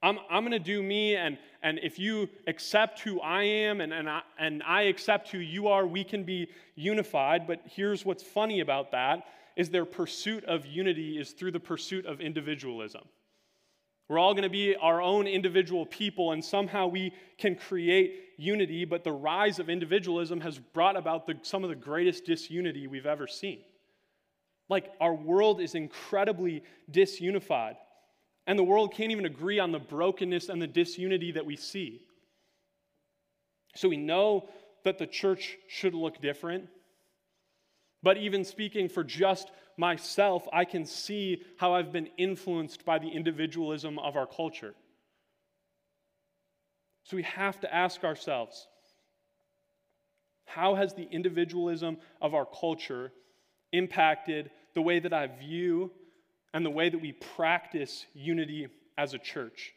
I'm, 0.02 0.18
I'm 0.30 0.44
going 0.44 0.52
to 0.52 0.58
do 0.58 0.82
me, 0.82 1.16
and, 1.16 1.36
and 1.62 1.78
if 1.82 1.98
you 1.98 2.28
accept 2.46 3.00
who 3.00 3.20
I 3.20 3.42
am 3.42 3.82
and, 3.82 3.92
and, 3.92 4.08
I, 4.08 4.22
and 4.38 4.62
I 4.62 4.82
accept 4.82 5.28
who 5.28 5.38
you 5.38 5.68
are, 5.68 5.86
we 5.86 6.04
can 6.04 6.24
be 6.24 6.48
unified. 6.74 7.46
But 7.46 7.60
here's 7.66 8.04
what's 8.04 8.22
funny 8.22 8.60
about 8.60 8.92
that 8.92 9.24
is 9.56 9.68
their 9.68 9.84
pursuit 9.84 10.44
of 10.44 10.64
unity 10.64 11.18
is 11.18 11.32
through 11.32 11.50
the 11.50 11.60
pursuit 11.60 12.06
of 12.06 12.20
individualism. 12.20 13.02
We're 14.08 14.18
all 14.18 14.32
going 14.32 14.44
to 14.44 14.48
be 14.48 14.74
our 14.74 15.02
own 15.02 15.26
individual 15.26 15.84
people, 15.84 16.32
and 16.32 16.42
somehow 16.42 16.86
we 16.86 17.12
can 17.36 17.54
create 17.54 18.24
unity, 18.38 18.84
but 18.84 19.04
the 19.04 19.12
rise 19.12 19.58
of 19.58 19.68
individualism 19.68 20.40
has 20.40 20.58
brought 20.58 20.96
about 20.96 21.26
the, 21.26 21.34
some 21.42 21.62
of 21.62 21.68
the 21.68 21.76
greatest 21.76 22.24
disunity 22.24 22.86
we've 22.86 23.06
ever 23.06 23.26
seen. 23.26 23.60
Like, 24.68 24.90
our 25.00 25.14
world 25.14 25.60
is 25.60 25.74
incredibly 25.74 26.62
disunified. 26.90 27.76
And 28.50 28.58
the 28.58 28.64
world 28.64 28.92
can't 28.92 29.12
even 29.12 29.26
agree 29.26 29.60
on 29.60 29.70
the 29.70 29.78
brokenness 29.78 30.48
and 30.48 30.60
the 30.60 30.66
disunity 30.66 31.30
that 31.30 31.46
we 31.46 31.54
see. 31.54 32.00
So 33.76 33.88
we 33.88 33.96
know 33.96 34.48
that 34.82 34.98
the 34.98 35.06
church 35.06 35.56
should 35.68 35.94
look 35.94 36.20
different. 36.20 36.64
But 38.02 38.16
even 38.16 38.44
speaking 38.44 38.88
for 38.88 39.04
just 39.04 39.52
myself, 39.76 40.48
I 40.52 40.64
can 40.64 40.84
see 40.84 41.44
how 41.58 41.74
I've 41.74 41.92
been 41.92 42.08
influenced 42.18 42.84
by 42.84 42.98
the 42.98 43.06
individualism 43.06 44.00
of 44.00 44.16
our 44.16 44.26
culture. 44.26 44.74
So 47.04 47.16
we 47.16 47.22
have 47.22 47.60
to 47.60 47.72
ask 47.72 48.02
ourselves 48.02 48.66
how 50.46 50.74
has 50.74 50.94
the 50.94 51.06
individualism 51.08 51.98
of 52.20 52.34
our 52.34 52.46
culture 52.46 53.12
impacted 53.70 54.50
the 54.74 54.82
way 54.82 54.98
that 54.98 55.12
I 55.12 55.28
view 55.28 55.92
and 56.52 56.64
the 56.64 56.70
way 56.70 56.88
that 56.88 57.00
we 57.00 57.12
practice 57.12 58.06
unity 58.14 58.68
as 58.98 59.14
a 59.14 59.18
church? 59.18 59.72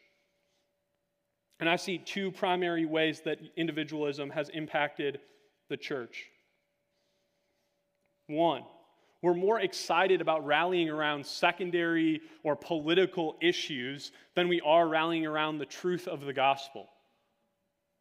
And 1.60 1.68
I 1.68 1.76
see 1.76 1.98
two 1.98 2.30
primary 2.30 2.84
ways 2.84 3.20
that 3.24 3.38
individualism 3.56 4.30
has 4.30 4.48
impacted 4.50 5.20
the 5.70 5.76
church. 5.76 6.26
One, 8.26 8.64
we're 9.22 9.34
more 9.34 9.60
excited 9.60 10.20
about 10.20 10.44
rallying 10.44 10.90
around 10.90 11.24
secondary 11.24 12.20
or 12.42 12.56
political 12.56 13.36
issues 13.40 14.12
than 14.34 14.48
we 14.48 14.60
are 14.60 14.86
rallying 14.86 15.24
around 15.24 15.58
the 15.58 15.66
truth 15.66 16.08
of 16.08 16.20
the 16.20 16.32
gospel. 16.32 16.88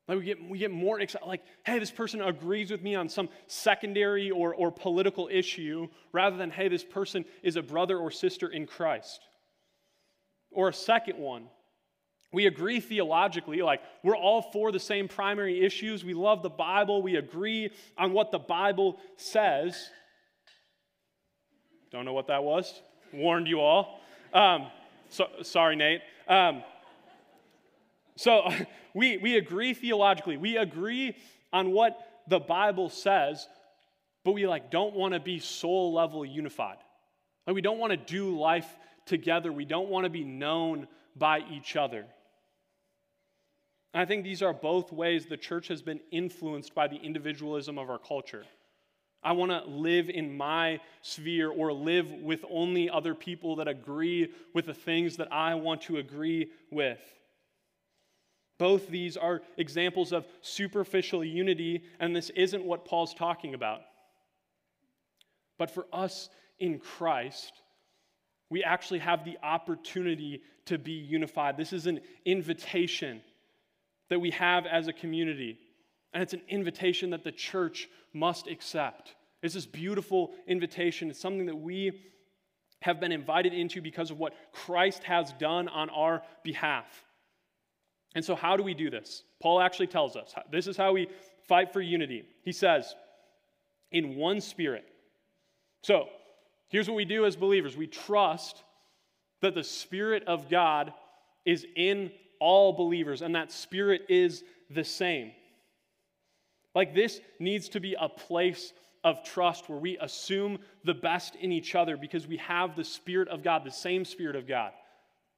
Like 0.08 0.18
we 0.18 0.26
get, 0.26 0.50
we 0.50 0.58
get 0.58 0.72
more 0.72 1.00
excited, 1.00 1.26
like, 1.26 1.44
hey, 1.66 1.80
this 1.80 1.92
person 1.92 2.22
agrees 2.22 2.70
with 2.72 2.82
me 2.82 2.94
on 2.96 3.08
some 3.08 3.30
secondary 3.48 4.32
or, 4.32 4.54
or 4.54 4.70
political 4.70 5.30
issue, 5.32 5.88
rather 6.12 6.36
than, 6.36 6.52
hey, 6.52 6.68
this 6.68 6.84
person 6.84 7.24
is 7.42 7.56
a 7.56 7.62
brother 7.62 7.98
or 7.98 8.12
sister 8.12 8.50
in 8.50 8.68
Christ. 8.68 9.22
Or 10.52 10.68
a 10.68 10.74
second 10.74 11.18
one, 11.18 11.46
we 12.34 12.48
agree 12.48 12.80
theologically, 12.80 13.62
like 13.62 13.82
we're 14.04 14.18
all 14.18 14.42
for 14.42 14.72
the 14.72 14.80
same 14.80 15.08
primary 15.08 15.64
issues. 15.64 16.04
We 16.04 16.14
love 16.14 16.44
the 16.44 16.50
Bible. 16.50 17.02
We 17.02 17.16
agree 17.16 17.70
on 17.98 18.12
what 18.12 18.32
the 18.32 18.40
Bible 18.40 19.00
says. 19.18 19.90
Don't 21.92 22.06
know 22.06 22.14
what 22.14 22.28
that 22.28 22.44
was. 22.44 22.82
Warned 23.14 23.48
you 23.48 23.62
all. 23.62 24.00
Um, 24.34 24.68
so, 25.10 25.28
sorry, 25.44 25.76
Nate. 25.76 26.02
Um, 26.28 26.64
so 28.16 28.50
we, 28.94 29.18
we 29.18 29.38
agree 29.38 29.74
theologically. 29.74 30.38
We 30.38 30.58
agree 30.58 31.16
on 31.52 31.72
what 31.72 31.98
the 32.28 32.40
Bible 32.40 32.90
says, 32.90 33.48
but 34.24 34.32
we 34.32 34.48
like 34.48 34.72
don't 34.72 34.96
want 34.96 35.14
to 35.14 35.20
be 35.20 35.40
soul 35.40 35.94
level 35.94 36.26
unified. 36.26 36.78
Like 37.46 37.56
we 37.56 37.62
don't 37.62 37.80
want 37.80 37.92
to 37.92 37.98
do 37.98 38.38
life 38.38 38.68
together. 39.06 39.52
We 39.52 39.66
don't 39.66 39.90
want 39.90 40.06
to 40.06 40.10
be 40.10 40.24
known 40.24 40.88
by 41.16 41.44
each 41.52 41.76
other. 41.76 42.06
And 43.94 44.02
I 44.02 44.06
think 44.06 44.24
these 44.24 44.42
are 44.42 44.54
both 44.54 44.92
ways 44.92 45.26
the 45.26 45.38
church 45.38 45.68
has 45.68 45.82
been 45.82 46.00
influenced 46.12 46.74
by 46.74 46.88
the 46.88 46.96
individualism 46.96 47.78
of 47.78 47.90
our 47.90 48.00
culture. 48.00 48.46
I 49.22 49.34
want 49.34 49.52
to 49.52 49.64
live 49.70 50.10
in 50.10 50.36
my 50.36 50.80
sphere 51.02 51.50
or 51.50 51.72
live 51.72 52.12
with 52.12 52.44
only 52.50 52.90
other 52.90 53.16
people 53.16 53.58
that 53.58 53.68
agree 53.68 54.34
with 54.54 54.66
the 54.66 54.74
things 54.74 55.18
that 55.18 55.32
I 55.32 55.56
want 55.56 55.84
to 55.84 55.98
agree 55.98 56.50
with. 56.72 57.00
Both 58.60 58.88
these 58.88 59.18
are 59.18 59.42
examples 59.58 60.12
of 60.14 60.26
superficial 60.42 61.24
unity, 61.24 61.84
and 62.00 62.16
this 62.16 62.30
isn't 62.32 62.64
what 62.64 62.86
Paul's 62.86 63.14
talking 63.14 63.54
about. 63.54 63.82
But 65.58 65.72
for 65.72 65.86
us 65.92 66.30
in 66.60 66.80
Christ, 66.80 67.54
we 68.50 68.64
actually 68.64 69.00
have 69.00 69.26
the 69.26 69.38
opportunity 69.42 70.42
to 70.66 70.78
be 70.78 70.92
unified. 70.92 71.58
This 71.58 71.74
is 71.74 71.88
an 71.88 72.00
invitation 72.26 73.22
that 74.10 74.20
we 74.20 74.32
have 74.32 74.66
as 74.66 74.88
a 74.88 74.94
community. 74.94 75.58
And 76.14 76.22
it's 76.22 76.34
an 76.34 76.44
invitation 76.48 77.10
that 77.10 77.24
the 77.24 77.32
church 77.32 77.90
must 78.14 78.48
accept. 78.48 79.16
It's 79.42 79.56
this 79.56 79.66
beautiful 79.66 80.32
invitation. 80.48 81.10
It's 81.10 81.20
something 81.20 81.48
that 81.48 81.56
we 81.56 82.04
have 82.82 83.00
been 83.00 83.12
invited 83.12 83.54
into 83.54 83.82
because 83.82 84.12
of 84.12 84.20
what 84.20 84.34
Christ 84.52 85.04
has 85.04 85.34
done 85.34 85.68
on 85.68 85.90
our 85.90 86.22
behalf. 86.44 86.86
And 88.16 88.24
so, 88.24 88.36
how 88.36 88.58
do 88.58 88.64
we 88.64 88.74
do 88.74 88.90
this? 88.90 89.24
Paul 89.42 89.62
actually 89.62 89.88
tells 89.88 90.16
us 90.16 90.34
this 90.52 90.68
is 90.68 90.78
how 90.78 90.94
we 90.94 91.08
fight 91.48 91.74
for 91.74 91.82
unity. 91.82 92.24
He 92.44 92.52
says, 92.52 92.94
in 93.92 94.16
one 94.16 94.42
spirit. 94.42 94.86
So, 95.82 96.08
here's 96.70 96.88
what 96.88 96.96
we 96.96 97.06
do 97.06 97.26
as 97.26 97.36
believers 97.36 97.78
we 97.78 97.88
trust 97.88 98.64
that 99.42 99.56
the 99.56 99.64
Spirit 99.64 100.24
of 100.26 100.50
God 100.50 100.94
is 101.46 101.66
in 101.76 102.12
all 102.40 102.74
believers, 102.74 103.22
and 103.22 103.36
that 103.36 103.52
spirit 103.52 104.04
is 104.10 104.44
the 104.70 104.84
same. 104.84 105.32
Like, 106.76 106.96
this 106.96 107.22
needs 107.40 107.70
to 107.70 107.80
be 107.80 107.96
a 108.00 108.10
place 108.10 108.74
of 109.04 109.24
trust 109.24 109.70
where 109.70 109.78
we 109.78 109.98
assume 110.00 110.60
the 110.84 110.94
best 110.94 111.36
in 111.36 111.52
each 111.52 111.76
other 111.76 111.98
because 111.98 112.26
we 112.26 112.38
have 112.38 112.76
the 112.76 112.84
Spirit 112.84 113.28
of 113.28 113.44
God, 113.44 113.64
the 113.64 113.72
same 113.72 114.06
Spirit 114.06 114.36
of 114.36 114.48
God. 114.48 114.72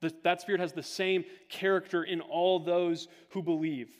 That 0.00 0.40
Spirit 0.40 0.60
has 0.60 0.72
the 0.72 0.82
same 0.82 1.24
character 1.48 2.04
in 2.04 2.20
all 2.20 2.58
those 2.58 3.08
who 3.30 3.42
believe. 3.42 3.90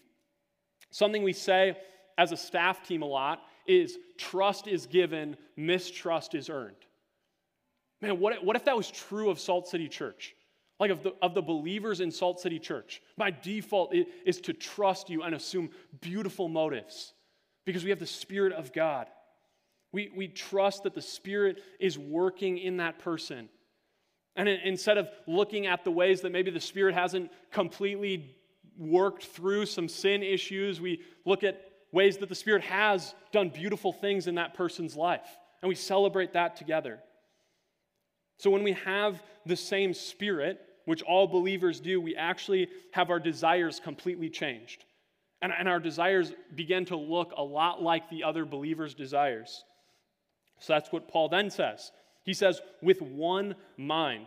Something 0.90 1.22
we 1.22 1.32
say 1.32 1.76
as 2.18 2.32
a 2.32 2.36
staff 2.36 2.86
team 2.86 3.02
a 3.02 3.06
lot 3.06 3.42
is 3.66 3.98
trust 4.18 4.68
is 4.68 4.86
given, 4.86 5.36
mistrust 5.56 6.34
is 6.34 6.48
earned. 6.48 6.76
Man, 8.00 8.20
what, 8.20 8.44
what 8.44 8.56
if 8.56 8.64
that 8.66 8.76
was 8.76 8.90
true 8.90 9.30
of 9.30 9.40
Salt 9.40 9.68
City 9.68 9.88
Church? 9.88 10.34
like 10.78 10.90
of 10.90 11.02
the, 11.02 11.14
of 11.22 11.34
the 11.34 11.42
believers 11.42 12.00
in 12.00 12.10
Salt 12.10 12.40
City 12.40 12.58
Church. 12.58 13.02
My 13.16 13.30
default 13.30 13.94
is, 13.94 14.06
is 14.24 14.40
to 14.42 14.52
trust 14.52 15.08
you 15.08 15.22
and 15.22 15.34
assume 15.34 15.70
beautiful 16.00 16.48
motives 16.48 17.14
because 17.64 17.84
we 17.84 17.90
have 17.90 17.98
the 17.98 18.06
Spirit 18.06 18.52
of 18.52 18.72
God. 18.72 19.06
We, 19.92 20.10
we 20.14 20.28
trust 20.28 20.82
that 20.82 20.94
the 20.94 21.02
Spirit 21.02 21.62
is 21.80 21.98
working 21.98 22.58
in 22.58 22.76
that 22.78 22.98
person. 22.98 23.48
And 24.36 24.48
instead 24.48 24.98
of 24.98 25.08
looking 25.26 25.66
at 25.66 25.82
the 25.82 25.90
ways 25.90 26.20
that 26.20 26.30
maybe 26.30 26.50
the 26.50 26.60
Spirit 26.60 26.94
hasn't 26.94 27.30
completely 27.50 28.36
worked 28.78 29.24
through 29.24 29.66
some 29.66 29.88
sin 29.88 30.22
issues, 30.22 30.80
we 30.80 31.00
look 31.24 31.42
at 31.42 31.60
ways 31.90 32.18
that 32.18 32.28
the 32.28 32.34
Spirit 32.34 32.62
has 32.62 33.14
done 33.32 33.48
beautiful 33.48 33.92
things 33.92 34.26
in 34.26 34.34
that 34.34 34.54
person's 34.54 34.94
life. 34.94 35.26
And 35.62 35.68
we 35.68 35.74
celebrate 35.74 36.34
that 36.34 36.56
together. 36.56 36.98
So 38.38 38.50
when 38.50 38.62
we 38.62 38.72
have 38.72 39.22
the 39.46 39.56
same 39.56 39.94
Spirit, 39.94 40.60
which 40.84 41.02
all 41.02 41.26
believers 41.26 41.80
do, 41.80 42.00
we 42.00 42.14
actually 42.14 42.68
have 42.92 43.10
our 43.10 43.18
desires 43.18 43.80
completely 43.80 44.28
changed. 44.28 44.84
And, 45.40 45.52
and 45.58 45.68
our 45.68 45.80
desires 45.80 46.32
begin 46.54 46.84
to 46.86 46.96
look 46.96 47.32
a 47.36 47.42
lot 47.42 47.82
like 47.82 48.10
the 48.10 48.24
other 48.24 48.44
believers' 48.44 48.94
desires. 48.94 49.64
So 50.58 50.74
that's 50.74 50.92
what 50.92 51.08
Paul 51.08 51.28
then 51.28 51.50
says. 51.50 51.90
He 52.26 52.34
says, 52.34 52.60
with 52.82 53.00
one 53.00 53.54
mind. 53.78 54.26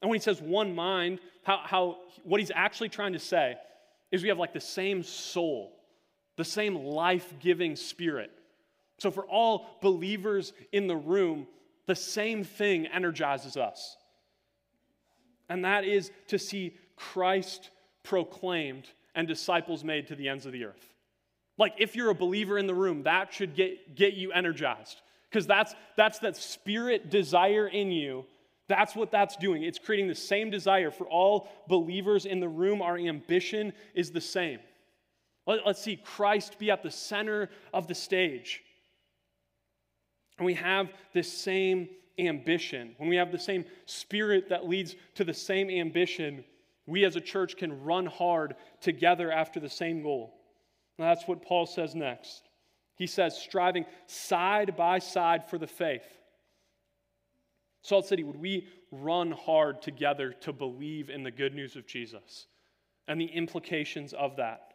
And 0.00 0.08
when 0.08 0.18
he 0.18 0.22
says 0.22 0.40
one 0.40 0.74
mind, 0.74 1.20
how, 1.42 1.60
how, 1.62 1.98
what 2.24 2.40
he's 2.40 2.52
actually 2.54 2.88
trying 2.88 3.12
to 3.12 3.18
say 3.18 3.56
is 4.10 4.22
we 4.22 4.30
have 4.30 4.38
like 4.38 4.54
the 4.54 4.60
same 4.60 5.02
soul, 5.02 5.76
the 6.36 6.44
same 6.44 6.74
life 6.74 7.34
giving 7.40 7.76
spirit. 7.76 8.30
So 8.98 9.10
for 9.10 9.26
all 9.26 9.66
believers 9.82 10.54
in 10.72 10.86
the 10.86 10.96
room, 10.96 11.46
the 11.86 11.94
same 11.94 12.44
thing 12.44 12.86
energizes 12.86 13.58
us 13.58 13.98
and 15.52 15.66
that 15.66 15.84
is 15.84 16.10
to 16.28 16.38
see 16.38 16.74
Christ 16.96 17.68
proclaimed 18.02 18.88
and 19.14 19.28
disciples 19.28 19.84
made 19.84 20.06
to 20.06 20.16
the 20.16 20.30
ends 20.30 20.46
of 20.46 20.52
the 20.52 20.64
earth. 20.64 20.94
Like, 21.58 21.74
if 21.76 21.94
you're 21.94 22.08
a 22.08 22.14
believer 22.14 22.56
in 22.56 22.66
the 22.66 22.74
room, 22.74 23.02
that 23.02 23.34
should 23.34 23.54
get, 23.54 23.94
get 23.94 24.14
you 24.14 24.32
energized 24.32 25.02
because 25.32 25.46
that's, 25.46 25.74
that's 25.96 26.18
that 26.18 26.36
spirit 26.36 27.08
desire 27.08 27.66
in 27.66 27.90
you. 27.90 28.26
That's 28.68 28.94
what 28.94 29.10
that's 29.10 29.34
doing. 29.36 29.62
It's 29.62 29.78
creating 29.78 30.08
the 30.08 30.14
same 30.14 30.50
desire 30.50 30.90
for 30.90 31.04
all 31.06 31.48
believers 31.68 32.26
in 32.26 32.38
the 32.38 32.48
room. 32.48 32.82
Our 32.82 32.98
ambition 32.98 33.72
is 33.94 34.10
the 34.10 34.20
same. 34.20 34.58
Let, 35.46 35.66
let's 35.66 35.80
see 35.80 35.96
Christ 35.96 36.58
be 36.58 36.70
at 36.70 36.82
the 36.82 36.90
center 36.90 37.48
of 37.72 37.86
the 37.86 37.94
stage. 37.94 38.62
And 40.36 40.44
we 40.44 40.54
have 40.54 40.92
this 41.14 41.32
same 41.32 41.88
ambition, 42.18 42.94
when 42.98 43.08
we 43.08 43.16
have 43.16 43.32
the 43.32 43.38
same 43.38 43.64
spirit 43.86 44.50
that 44.50 44.68
leads 44.68 44.96
to 45.14 45.24
the 45.24 45.32
same 45.32 45.70
ambition, 45.70 46.44
we 46.86 47.06
as 47.06 47.16
a 47.16 47.20
church 47.20 47.56
can 47.56 47.82
run 47.82 48.04
hard 48.04 48.54
together 48.82 49.32
after 49.32 49.60
the 49.60 49.70
same 49.70 50.02
goal. 50.02 50.34
And 50.98 51.06
that's 51.06 51.26
what 51.26 51.42
Paul 51.42 51.64
says 51.64 51.94
next. 51.94 52.42
He 52.96 53.06
says, 53.06 53.36
striving 53.36 53.86
side 54.06 54.76
by 54.76 54.98
side 54.98 55.48
for 55.48 55.58
the 55.58 55.66
faith. 55.66 56.04
Salt 57.82 58.06
City, 58.06 58.22
would 58.22 58.40
we 58.40 58.68
run 58.90 59.32
hard 59.32 59.82
together 59.82 60.32
to 60.42 60.52
believe 60.52 61.10
in 61.10 61.22
the 61.22 61.30
good 61.30 61.54
news 61.54 61.74
of 61.74 61.86
Jesus 61.86 62.46
and 63.08 63.20
the 63.20 63.26
implications 63.26 64.12
of 64.12 64.36
that? 64.36 64.74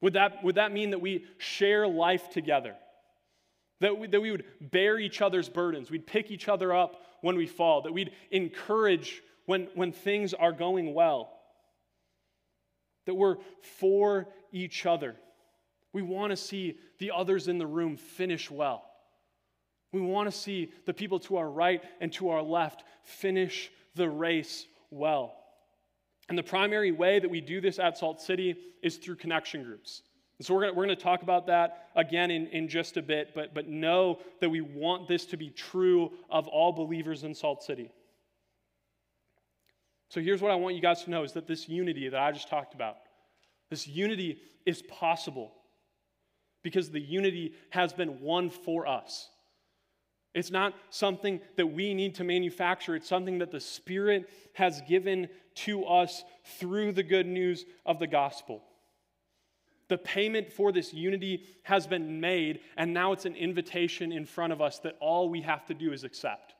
Would 0.00 0.14
that, 0.14 0.42
would 0.42 0.56
that 0.56 0.72
mean 0.72 0.90
that 0.90 1.00
we 1.00 1.24
share 1.38 1.86
life 1.86 2.28
together? 2.30 2.74
That 3.80 3.98
we, 3.98 4.06
that 4.08 4.20
we 4.20 4.30
would 4.30 4.44
bear 4.60 4.98
each 4.98 5.22
other's 5.22 5.48
burdens. 5.48 5.90
We'd 5.90 6.06
pick 6.06 6.30
each 6.30 6.48
other 6.48 6.74
up 6.74 6.96
when 7.20 7.36
we 7.36 7.46
fall. 7.46 7.82
That 7.82 7.92
we'd 7.92 8.12
encourage 8.30 9.22
when, 9.46 9.68
when 9.74 9.92
things 9.92 10.34
are 10.34 10.52
going 10.52 10.92
well. 10.92 11.30
That 13.06 13.14
we're 13.14 13.36
for 13.78 14.28
each 14.52 14.86
other. 14.86 15.16
We 15.94 16.02
want 16.02 16.32
to 16.32 16.36
see 16.36 16.76
the 16.98 17.12
others 17.12 17.48
in 17.48 17.56
the 17.56 17.66
room 17.66 17.96
finish 17.96 18.50
well. 18.50 18.84
We 19.92 20.00
want 20.00 20.30
to 20.30 20.36
see 20.36 20.72
the 20.86 20.92
people 20.92 21.20
to 21.20 21.36
our 21.36 21.48
right 21.48 21.80
and 22.00 22.12
to 22.14 22.30
our 22.30 22.42
left 22.42 22.82
finish 23.04 23.70
the 23.94 24.10
race 24.10 24.66
well. 24.90 25.36
And 26.28 26.36
the 26.36 26.42
primary 26.42 26.90
way 26.90 27.20
that 27.20 27.30
we 27.30 27.40
do 27.40 27.60
this 27.60 27.78
at 27.78 27.96
Salt 27.96 28.20
City 28.20 28.56
is 28.82 28.96
through 28.96 29.16
connection 29.16 29.62
groups. 29.62 30.02
And 30.38 30.44
so 30.44 30.52
we're 30.52 30.72
going 30.72 30.88
to 30.88 30.96
talk 30.96 31.22
about 31.22 31.46
that 31.46 31.90
again 31.94 32.32
in, 32.32 32.48
in 32.48 32.66
just 32.66 32.96
a 32.96 33.02
bit, 33.02 33.30
but, 33.32 33.54
but 33.54 33.68
know 33.68 34.18
that 34.40 34.50
we 34.50 34.62
want 34.62 35.06
this 35.06 35.26
to 35.26 35.36
be 35.36 35.50
true 35.50 36.10
of 36.28 36.48
all 36.48 36.72
believers 36.72 37.22
in 37.22 37.36
Salt 37.36 37.62
City. 37.62 37.88
So 40.08 40.20
here's 40.20 40.42
what 40.42 40.50
I 40.50 40.56
want 40.56 40.74
you 40.74 40.82
guys 40.82 41.04
to 41.04 41.10
know 41.10 41.22
is 41.22 41.34
that 41.34 41.46
this 41.46 41.68
unity 41.68 42.08
that 42.08 42.20
I 42.20 42.32
just 42.32 42.48
talked 42.48 42.74
about, 42.74 42.96
this 43.70 43.86
unity 43.86 44.40
is 44.66 44.82
possible 44.82 45.52
because 46.64 46.90
the 46.90 47.00
unity 47.00 47.54
has 47.70 47.92
been 47.92 48.20
won 48.20 48.50
for 48.50 48.88
us. 48.88 49.28
It's 50.34 50.50
not 50.50 50.74
something 50.90 51.40
that 51.56 51.66
we 51.66 51.94
need 51.94 52.16
to 52.16 52.24
manufacture, 52.24 52.96
it's 52.96 53.08
something 53.08 53.38
that 53.38 53.52
the 53.52 53.60
Spirit 53.60 54.28
has 54.54 54.82
given 54.88 55.28
to 55.54 55.84
us 55.84 56.24
through 56.58 56.90
the 56.90 57.04
good 57.04 57.26
news 57.26 57.64
of 57.86 58.00
the 58.00 58.08
gospel. 58.08 58.64
The 59.88 59.98
payment 59.98 60.52
for 60.52 60.72
this 60.72 60.92
unity 60.92 61.44
has 61.62 61.86
been 61.86 62.18
made, 62.20 62.60
and 62.76 62.92
now 62.92 63.12
it's 63.12 63.26
an 63.26 63.36
invitation 63.36 64.10
in 64.10 64.24
front 64.24 64.52
of 64.52 64.60
us 64.60 64.80
that 64.80 64.96
all 64.98 65.28
we 65.28 65.42
have 65.42 65.64
to 65.66 65.74
do 65.74 65.92
is 65.92 66.02
accept. 66.02 66.54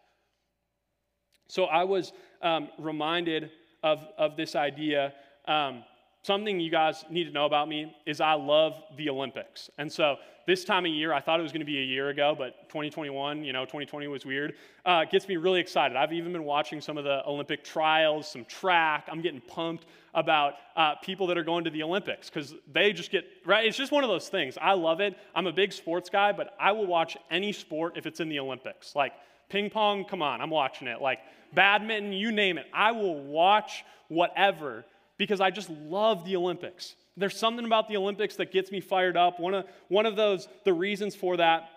So 1.48 1.64
I 1.64 1.84
was 1.84 2.12
um, 2.42 2.68
reminded 2.78 3.50
of, 3.82 4.06
of 4.18 4.36
this 4.36 4.54
idea. 4.54 5.14
Um, 5.48 5.84
something 6.24 6.58
you 6.58 6.70
guys 6.70 7.04
need 7.10 7.24
to 7.24 7.30
know 7.30 7.44
about 7.44 7.68
me 7.68 7.94
is 8.06 8.20
I 8.20 8.32
love 8.32 8.82
the 8.96 9.10
Olympics. 9.10 9.70
And 9.76 9.92
so 9.92 10.16
this 10.46 10.64
time 10.64 10.86
of 10.86 10.92
year, 10.92 11.12
I 11.12 11.20
thought 11.20 11.38
it 11.38 11.42
was 11.42 11.52
going 11.52 11.60
to 11.60 11.66
be 11.66 11.78
a 11.78 11.84
year 11.84 12.08
ago, 12.08 12.34
but 12.36 12.68
2021, 12.68 13.44
you 13.44 13.52
know, 13.52 13.64
2020 13.64 14.06
was 14.08 14.24
weird. 14.24 14.54
Uh, 14.86 15.04
gets 15.04 15.28
me 15.28 15.36
really 15.36 15.60
excited. 15.60 15.96
I've 15.96 16.12
even 16.12 16.32
been 16.32 16.44
watching 16.44 16.80
some 16.80 16.96
of 16.96 17.04
the 17.04 17.26
Olympic 17.26 17.62
trials, 17.62 18.26
some 18.26 18.46
track. 18.46 19.06
I'm 19.10 19.20
getting 19.20 19.40
pumped 19.42 19.84
about 20.14 20.54
uh, 20.76 20.94
people 20.96 21.26
that 21.26 21.36
are 21.36 21.44
going 21.44 21.64
to 21.64 21.70
the 21.70 21.82
Olympics 21.82 22.30
because 22.30 22.54
they 22.72 22.92
just 22.92 23.10
get, 23.10 23.24
right? 23.44 23.66
It's 23.66 23.76
just 23.76 23.92
one 23.92 24.02
of 24.02 24.08
those 24.08 24.28
things. 24.28 24.56
I 24.60 24.72
love 24.72 25.00
it. 25.00 25.16
I'm 25.34 25.46
a 25.46 25.52
big 25.52 25.72
sports 25.72 26.08
guy, 26.08 26.32
but 26.32 26.54
I 26.58 26.72
will 26.72 26.86
watch 26.86 27.18
any 27.30 27.52
sport 27.52 27.96
if 27.96 28.06
it's 28.06 28.20
in 28.20 28.30
the 28.30 28.38
Olympics. 28.38 28.96
Like 28.96 29.12
ping 29.50 29.68
pong, 29.68 30.04
come 30.04 30.22
on, 30.22 30.40
I'm 30.40 30.50
watching 30.50 30.88
it. 30.88 31.02
Like 31.02 31.18
badminton, 31.52 32.14
you 32.14 32.32
name 32.32 32.56
it. 32.56 32.66
I 32.72 32.92
will 32.92 33.22
watch 33.22 33.84
whatever 34.08 34.84
because 35.18 35.40
I 35.40 35.50
just 35.50 35.70
love 35.70 36.24
the 36.24 36.36
Olympics. 36.36 36.94
There's 37.16 37.36
something 37.36 37.64
about 37.64 37.88
the 37.88 37.96
Olympics 37.96 38.36
that 38.36 38.52
gets 38.52 38.72
me 38.72 38.80
fired 38.80 39.16
up. 39.16 39.38
One 39.38 39.54
of, 39.54 39.66
one 39.88 40.06
of 40.06 40.16
those, 40.16 40.48
the 40.64 40.72
reasons 40.72 41.14
for 41.14 41.36
that 41.36 41.68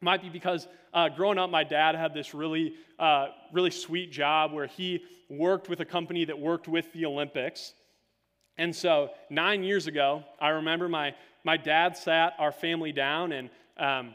might 0.00 0.22
be 0.22 0.28
because 0.28 0.68
uh, 0.94 1.08
growing 1.08 1.38
up, 1.38 1.50
my 1.50 1.64
dad 1.64 1.94
had 1.94 2.14
this 2.14 2.34
really, 2.34 2.74
uh, 2.98 3.28
really 3.52 3.70
sweet 3.70 4.12
job 4.12 4.52
where 4.52 4.66
he 4.66 5.04
worked 5.28 5.68
with 5.68 5.80
a 5.80 5.84
company 5.84 6.24
that 6.24 6.38
worked 6.38 6.68
with 6.68 6.92
the 6.92 7.04
Olympics. 7.06 7.74
And 8.58 8.74
so 8.74 9.10
nine 9.28 9.62
years 9.62 9.86
ago, 9.86 10.22
I 10.40 10.50
remember 10.50 10.88
my, 10.88 11.14
my 11.44 11.56
dad 11.56 11.96
sat 11.96 12.34
our 12.38 12.52
family 12.52 12.92
down 12.92 13.32
and, 13.32 13.50
um, 13.76 14.14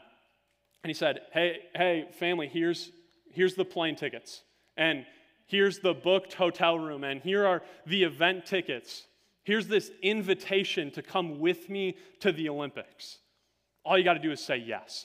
and 0.82 0.88
he 0.88 0.94
said, 0.94 1.20
Hey, 1.32 1.58
hey, 1.74 2.08
family, 2.18 2.48
here's, 2.48 2.90
here's 3.32 3.54
the 3.54 3.64
plane 3.64 3.94
tickets. 3.94 4.42
And 4.76 5.04
Here's 5.52 5.80
the 5.80 5.92
booked 5.92 6.32
hotel 6.32 6.78
room, 6.78 7.04
and 7.04 7.20
here 7.20 7.46
are 7.46 7.62
the 7.84 8.04
event 8.04 8.46
tickets. 8.46 9.06
Here's 9.44 9.68
this 9.68 9.90
invitation 10.00 10.90
to 10.92 11.02
come 11.02 11.40
with 11.40 11.68
me 11.68 11.98
to 12.20 12.32
the 12.32 12.48
Olympics. 12.48 13.18
All 13.84 13.98
you 13.98 14.02
got 14.02 14.14
to 14.14 14.18
do 14.18 14.32
is 14.32 14.40
say 14.40 14.56
yes. 14.56 15.04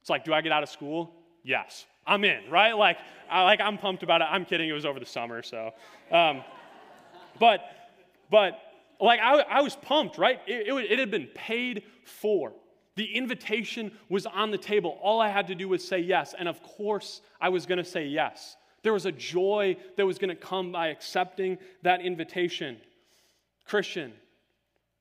It's 0.00 0.08
like, 0.08 0.24
do 0.24 0.32
I 0.32 0.42
get 0.42 0.52
out 0.52 0.62
of 0.62 0.68
school? 0.68 1.12
Yes. 1.42 1.86
I'm 2.06 2.22
in, 2.22 2.48
right? 2.48 2.72
Like, 2.72 2.98
I, 3.28 3.42
like 3.42 3.60
I'm 3.60 3.78
pumped 3.78 4.04
about 4.04 4.20
it. 4.20 4.28
I'm 4.30 4.44
kidding. 4.44 4.68
It 4.68 4.74
was 4.74 4.86
over 4.86 5.00
the 5.00 5.06
summer, 5.06 5.42
so. 5.42 5.72
Um, 6.12 6.44
but, 7.40 7.60
but 8.30 8.60
like 9.00 9.18
I, 9.18 9.40
I 9.40 9.60
was 9.60 9.74
pumped, 9.74 10.18
right? 10.18 10.38
It, 10.46 10.68
it, 10.68 10.92
it 10.92 10.98
had 11.00 11.10
been 11.10 11.26
paid 11.34 11.82
for. 12.04 12.52
The 12.94 13.16
invitation 13.16 13.90
was 14.08 14.24
on 14.24 14.52
the 14.52 14.58
table. 14.58 15.00
All 15.02 15.20
I 15.20 15.30
had 15.30 15.48
to 15.48 15.56
do 15.56 15.68
was 15.68 15.84
say 15.84 15.98
yes. 15.98 16.32
And 16.38 16.48
of 16.48 16.62
course, 16.62 17.22
I 17.40 17.48
was 17.48 17.66
going 17.66 17.78
to 17.78 17.84
say 17.84 18.06
yes. 18.06 18.56
There 18.82 18.92
was 18.92 19.06
a 19.06 19.12
joy 19.12 19.76
that 19.96 20.06
was 20.06 20.18
going 20.18 20.34
to 20.34 20.34
come 20.34 20.72
by 20.72 20.88
accepting 20.88 21.58
that 21.82 22.00
invitation. 22.00 22.78
Christian, 23.64 24.12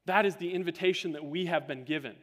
that 0.06 0.26
is 0.26 0.36
the 0.36 0.54
invitation 0.54 1.14
that 1.14 1.26
we 1.26 1.46
have 1.46 1.68
been 1.68 1.86
given. 1.86 2.16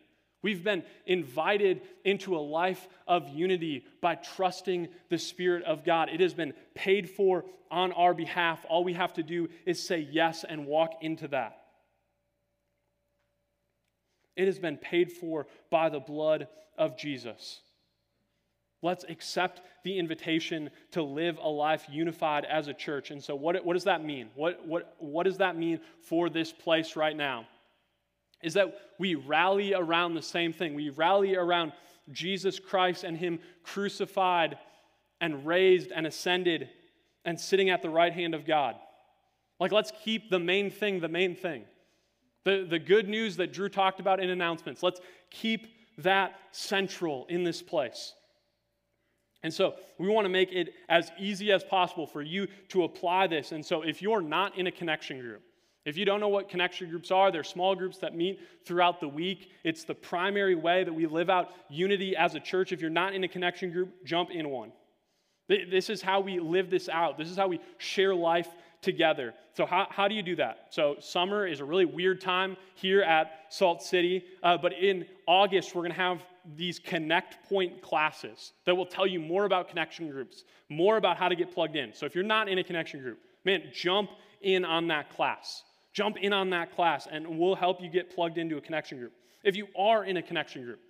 We've 0.42 0.62
been 0.62 0.84
invited 1.06 1.82
into 2.04 2.36
a 2.36 2.38
life 2.38 2.86
of 3.08 3.28
unity 3.30 3.84
by 4.00 4.16
trusting 4.16 4.88
the 5.08 5.18
Spirit 5.18 5.64
of 5.64 5.84
God. 5.84 6.08
It 6.08 6.20
has 6.20 6.34
been 6.34 6.52
paid 6.74 7.10
for 7.10 7.44
on 7.70 7.92
our 7.92 8.14
behalf. 8.14 8.64
All 8.68 8.84
we 8.84 8.92
have 8.92 9.14
to 9.14 9.22
do 9.22 9.48
is 9.64 9.84
say 9.84 10.06
yes 10.10 10.44
and 10.48 10.66
walk 10.66 10.98
into 11.00 11.26
that. 11.28 11.62
It 14.36 14.46
has 14.46 14.58
been 14.58 14.76
paid 14.76 15.10
for 15.10 15.46
by 15.70 15.88
the 15.88 16.00
blood 16.00 16.48
of 16.76 16.96
Jesus. 16.98 17.60
Let's 18.86 19.04
accept 19.08 19.62
the 19.82 19.98
invitation 19.98 20.70
to 20.92 21.02
live 21.02 21.38
a 21.42 21.48
life 21.48 21.86
unified 21.90 22.44
as 22.44 22.68
a 22.68 22.72
church. 22.72 23.10
And 23.10 23.20
so, 23.20 23.34
what, 23.34 23.64
what 23.64 23.72
does 23.72 23.82
that 23.82 24.04
mean? 24.04 24.28
What, 24.36 24.64
what, 24.64 24.94
what 25.00 25.24
does 25.24 25.38
that 25.38 25.56
mean 25.56 25.80
for 26.02 26.30
this 26.30 26.52
place 26.52 26.94
right 26.94 27.16
now? 27.16 27.48
Is 28.44 28.54
that 28.54 28.78
we 29.00 29.16
rally 29.16 29.74
around 29.74 30.14
the 30.14 30.22
same 30.22 30.52
thing. 30.52 30.74
We 30.74 30.90
rally 30.90 31.34
around 31.34 31.72
Jesus 32.12 32.60
Christ 32.60 33.02
and 33.02 33.16
Him 33.16 33.40
crucified 33.64 34.56
and 35.20 35.44
raised 35.44 35.90
and 35.90 36.06
ascended 36.06 36.68
and 37.24 37.40
sitting 37.40 37.70
at 37.70 37.82
the 37.82 37.90
right 37.90 38.12
hand 38.12 38.36
of 38.36 38.46
God. 38.46 38.76
Like, 39.58 39.72
let's 39.72 39.92
keep 40.04 40.30
the 40.30 40.38
main 40.38 40.70
thing 40.70 41.00
the 41.00 41.08
main 41.08 41.34
thing. 41.34 41.64
The, 42.44 42.64
the 42.70 42.78
good 42.78 43.08
news 43.08 43.36
that 43.38 43.52
Drew 43.52 43.68
talked 43.68 43.98
about 43.98 44.20
in 44.20 44.30
announcements, 44.30 44.84
let's 44.84 45.00
keep 45.32 45.66
that 45.98 46.38
central 46.52 47.26
in 47.28 47.42
this 47.42 47.62
place. 47.62 48.12
And 49.42 49.52
so 49.52 49.74
we 49.98 50.08
want 50.08 50.24
to 50.24 50.28
make 50.28 50.52
it 50.52 50.74
as 50.88 51.10
easy 51.18 51.52
as 51.52 51.62
possible 51.62 52.06
for 52.06 52.22
you 52.22 52.48
to 52.68 52.84
apply 52.84 53.26
this. 53.26 53.52
And 53.52 53.64
so 53.64 53.82
if 53.82 54.02
you're 54.02 54.20
not 54.20 54.58
in 54.58 54.66
a 54.66 54.72
connection 54.72 55.20
group, 55.20 55.42
if 55.84 55.96
you 55.96 56.04
don't 56.04 56.18
know 56.18 56.28
what 56.28 56.48
connection 56.48 56.90
groups 56.90 57.12
are, 57.12 57.30
they're 57.30 57.44
small 57.44 57.76
groups 57.76 57.98
that 57.98 58.14
meet 58.14 58.40
throughout 58.64 58.98
the 58.98 59.06
week. 59.06 59.50
It's 59.62 59.84
the 59.84 59.94
primary 59.94 60.56
way 60.56 60.82
that 60.82 60.92
we 60.92 61.06
live 61.06 61.30
out 61.30 61.50
unity 61.68 62.16
as 62.16 62.34
a 62.34 62.40
church. 62.40 62.72
If 62.72 62.80
you're 62.80 62.90
not 62.90 63.14
in 63.14 63.22
a 63.22 63.28
connection 63.28 63.70
group, 63.70 64.04
jump 64.04 64.30
in 64.32 64.48
one. 64.50 64.72
This 65.48 65.88
is 65.88 66.02
how 66.02 66.20
we 66.20 66.40
live 66.40 66.70
this 66.70 66.88
out. 66.88 67.16
This 67.16 67.28
is 67.28 67.36
how 67.36 67.46
we 67.46 67.60
share 67.78 68.16
life 68.16 68.48
together. 68.82 69.32
So, 69.52 69.64
how, 69.64 69.86
how 69.88 70.08
do 70.08 70.16
you 70.16 70.22
do 70.22 70.34
that? 70.36 70.66
So, 70.70 70.96
summer 70.98 71.46
is 71.46 71.60
a 71.60 71.64
really 71.64 71.84
weird 71.84 72.20
time 72.20 72.56
here 72.74 73.02
at 73.02 73.30
Salt 73.48 73.80
City, 73.80 74.24
uh, 74.42 74.58
but 74.58 74.72
in 74.72 75.06
August, 75.26 75.74
we're 75.74 75.82
going 75.82 75.92
to 75.92 75.98
have 75.98 76.22
these 76.54 76.78
connect 76.78 77.48
point 77.48 77.82
classes 77.82 78.52
that 78.64 78.74
will 78.76 78.86
tell 78.86 79.06
you 79.06 79.18
more 79.18 79.44
about 79.44 79.68
connection 79.68 80.10
groups, 80.10 80.44
more 80.68 80.96
about 80.96 81.16
how 81.16 81.28
to 81.28 81.34
get 81.34 81.52
plugged 81.52 81.76
in. 81.76 81.92
So 81.92 82.06
if 82.06 82.14
you're 82.14 82.24
not 82.24 82.48
in 82.48 82.58
a 82.58 82.64
connection 82.64 83.00
group, 83.00 83.18
man, 83.44 83.62
jump 83.72 84.10
in 84.42 84.64
on 84.64 84.88
that 84.88 85.10
class. 85.10 85.64
Jump 85.92 86.18
in 86.18 86.32
on 86.32 86.50
that 86.50 86.74
class 86.74 87.08
and 87.10 87.38
we'll 87.38 87.54
help 87.54 87.80
you 87.80 87.88
get 87.88 88.14
plugged 88.14 88.38
into 88.38 88.56
a 88.56 88.60
connection 88.60 88.98
group. 88.98 89.12
If 89.42 89.56
you 89.56 89.66
are 89.76 90.04
in 90.04 90.18
a 90.18 90.22
connection 90.22 90.62
group, 90.62 90.80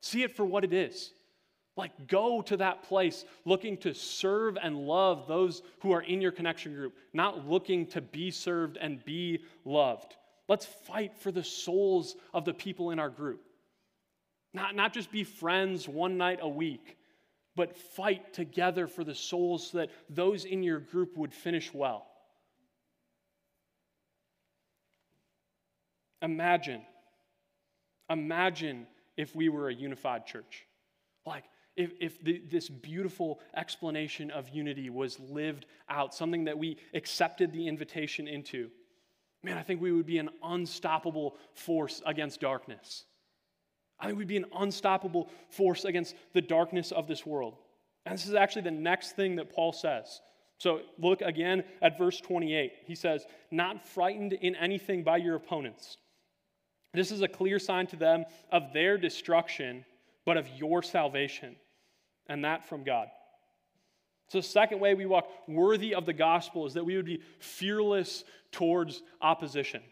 see 0.00 0.22
it 0.22 0.34
for 0.34 0.44
what 0.44 0.64
it 0.64 0.72
is. 0.72 1.12
Like, 1.76 2.08
go 2.08 2.42
to 2.42 2.56
that 2.58 2.82
place 2.82 3.24
looking 3.44 3.76
to 3.78 3.94
serve 3.94 4.58
and 4.60 4.76
love 4.76 5.26
those 5.28 5.62
who 5.80 5.92
are 5.92 6.02
in 6.02 6.20
your 6.20 6.32
connection 6.32 6.74
group, 6.74 6.94
not 7.12 7.48
looking 7.48 7.86
to 7.88 8.00
be 8.00 8.30
served 8.30 8.76
and 8.76 9.04
be 9.04 9.44
loved. 9.64 10.16
Let's 10.48 10.66
fight 10.66 11.16
for 11.16 11.30
the 11.30 11.44
souls 11.44 12.16
of 12.34 12.44
the 12.44 12.52
people 12.52 12.90
in 12.90 12.98
our 12.98 13.08
group. 13.08 13.40
Not, 14.52 14.74
not 14.74 14.92
just 14.92 15.12
be 15.12 15.24
friends 15.24 15.88
one 15.88 16.16
night 16.16 16.40
a 16.42 16.48
week, 16.48 16.96
but 17.56 17.76
fight 17.76 18.32
together 18.32 18.86
for 18.86 19.04
the 19.04 19.14
souls 19.14 19.70
so 19.70 19.78
that 19.78 19.90
those 20.08 20.44
in 20.44 20.62
your 20.62 20.80
group 20.80 21.16
would 21.16 21.32
finish 21.32 21.72
well. 21.72 22.06
Imagine, 26.22 26.82
imagine 28.10 28.86
if 29.16 29.34
we 29.34 29.48
were 29.48 29.68
a 29.68 29.74
unified 29.74 30.26
church. 30.26 30.66
Like, 31.24 31.44
if, 31.76 31.92
if 32.00 32.22
the, 32.22 32.42
this 32.50 32.68
beautiful 32.68 33.40
explanation 33.56 34.30
of 34.30 34.48
unity 34.50 34.90
was 34.90 35.18
lived 35.18 35.66
out, 35.88 36.14
something 36.14 36.44
that 36.44 36.58
we 36.58 36.76
accepted 36.92 37.52
the 37.52 37.68
invitation 37.68 38.28
into, 38.28 38.70
man, 39.42 39.56
I 39.56 39.62
think 39.62 39.80
we 39.80 39.92
would 39.92 40.06
be 40.06 40.18
an 40.18 40.28
unstoppable 40.42 41.36
force 41.54 42.02
against 42.04 42.40
darkness. 42.40 43.04
I 44.00 44.06
think 44.06 44.18
we'd 44.18 44.28
be 44.28 44.36
an 44.36 44.46
unstoppable 44.56 45.28
force 45.48 45.84
against 45.84 46.14
the 46.32 46.40
darkness 46.40 46.90
of 46.90 47.06
this 47.06 47.26
world. 47.26 47.54
And 48.06 48.14
this 48.14 48.26
is 48.26 48.34
actually 48.34 48.62
the 48.62 48.70
next 48.70 49.14
thing 49.14 49.36
that 49.36 49.54
Paul 49.54 49.72
says. 49.72 50.20
So 50.58 50.80
look 50.98 51.22
again 51.22 51.64
at 51.80 51.98
verse 51.98 52.20
28. 52.20 52.72
He 52.86 52.94
says, 52.94 53.24
Not 53.50 53.86
frightened 53.86 54.32
in 54.32 54.54
anything 54.56 55.02
by 55.02 55.18
your 55.18 55.36
opponents, 55.36 55.96
This 56.92 57.10
is 57.10 57.22
a 57.22 57.28
clear 57.28 57.58
sign 57.58 57.86
to 57.88 57.96
them 57.96 58.24
of 58.50 58.72
their 58.72 58.98
destruction, 58.98 59.84
but 60.24 60.36
of 60.36 60.48
your 60.56 60.82
salvation, 60.82 61.56
and 62.26 62.44
that 62.44 62.68
from 62.68 62.84
God. 62.84 63.08
So, 64.28 64.38
the 64.38 64.46
second 64.46 64.80
way 64.80 64.94
we 64.94 65.06
walk 65.06 65.28
worthy 65.48 65.94
of 65.94 66.06
the 66.06 66.12
gospel 66.12 66.66
is 66.66 66.74
that 66.74 66.84
we 66.84 66.96
would 66.96 67.06
be 67.06 67.20
fearless 67.40 68.24
towards 68.52 69.02
opposition. 69.20 69.82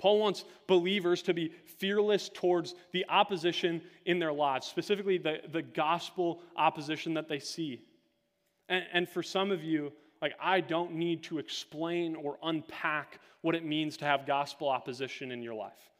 Paul 0.00 0.18
wants 0.18 0.44
believers 0.66 1.20
to 1.22 1.34
be 1.34 1.52
fearless 1.78 2.30
towards 2.32 2.74
the 2.92 3.04
opposition 3.10 3.82
in 4.06 4.18
their 4.18 4.32
lives, 4.32 4.66
specifically 4.66 5.18
the, 5.18 5.40
the 5.52 5.60
gospel 5.60 6.40
opposition 6.56 7.14
that 7.14 7.28
they 7.28 7.38
see. 7.38 7.82
And, 8.70 8.84
and 8.94 9.08
for 9.08 9.22
some 9.22 9.50
of 9.50 9.62
you, 9.62 9.92
like, 10.22 10.32
I 10.40 10.60
don't 10.60 10.94
need 10.94 11.22
to 11.24 11.38
explain 11.38 12.14
or 12.14 12.38
unpack 12.42 13.20
what 13.42 13.54
it 13.54 13.64
means 13.64 13.98
to 13.98 14.06
have 14.06 14.26
gospel 14.26 14.70
opposition 14.70 15.32
in 15.32 15.42
your 15.42 15.54
life. 15.54 15.90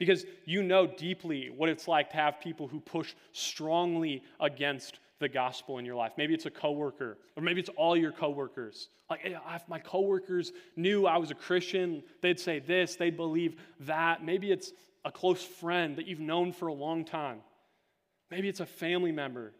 Because 0.00 0.24
you 0.44 0.64
know 0.64 0.86
deeply 0.86 1.50
what 1.50 1.68
it's 1.68 1.86
like 1.86 2.10
to 2.10 2.16
have 2.16 2.40
people 2.40 2.66
who 2.66 2.80
push 2.80 3.14
strongly 3.32 4.24
against 4.40 4.98
the 5.20 5.28
gospel 5.28 5.78
in 5.78 5.84
your 5.84 5.96
life. 5.96 6.12
Maybe 6.16 6.34
it's 6.34 6.46
a 6.46 6.50
coworker, 6.50 7.18
or 7.36 7.42
maybe 7.42 7.60
it's 7.60 7.70
all 7.70 7.96
your 7.96 8.12
coworkers. 8.12 8.88
Like, 9.10 9.20
if 9.24 9.68
my 9.68 9.78
coworkers 9.78 10.52
knew 10.76 11.06
I 11.06 11.16
was 11.16 11.30
a 11.30 11.34
Christian, 11.34 12.02
they'd 12.22 12.38
say 12.38 12.60
this, 12.60 12.96
they'd 12.96 13.16
believe 13.16 13.56
that. 13.80 14.24
Maybe 14.24 14.52
it's 14.52 14.72
a 15.04 15.10
close 15.10 15.42
friend 15.42 15.96
that 15.96 16.06
you've 16.06 16.20
known 16.20 16.52
for 16.52 16.68
a 16.68 16.72
long 16.72 17.04
time. 17.04 17.40
Maybe 18.30 18.48
it's 18.48 18.60
a 18.60 18.66
family 18.66 19.12
member. 19.12 19.54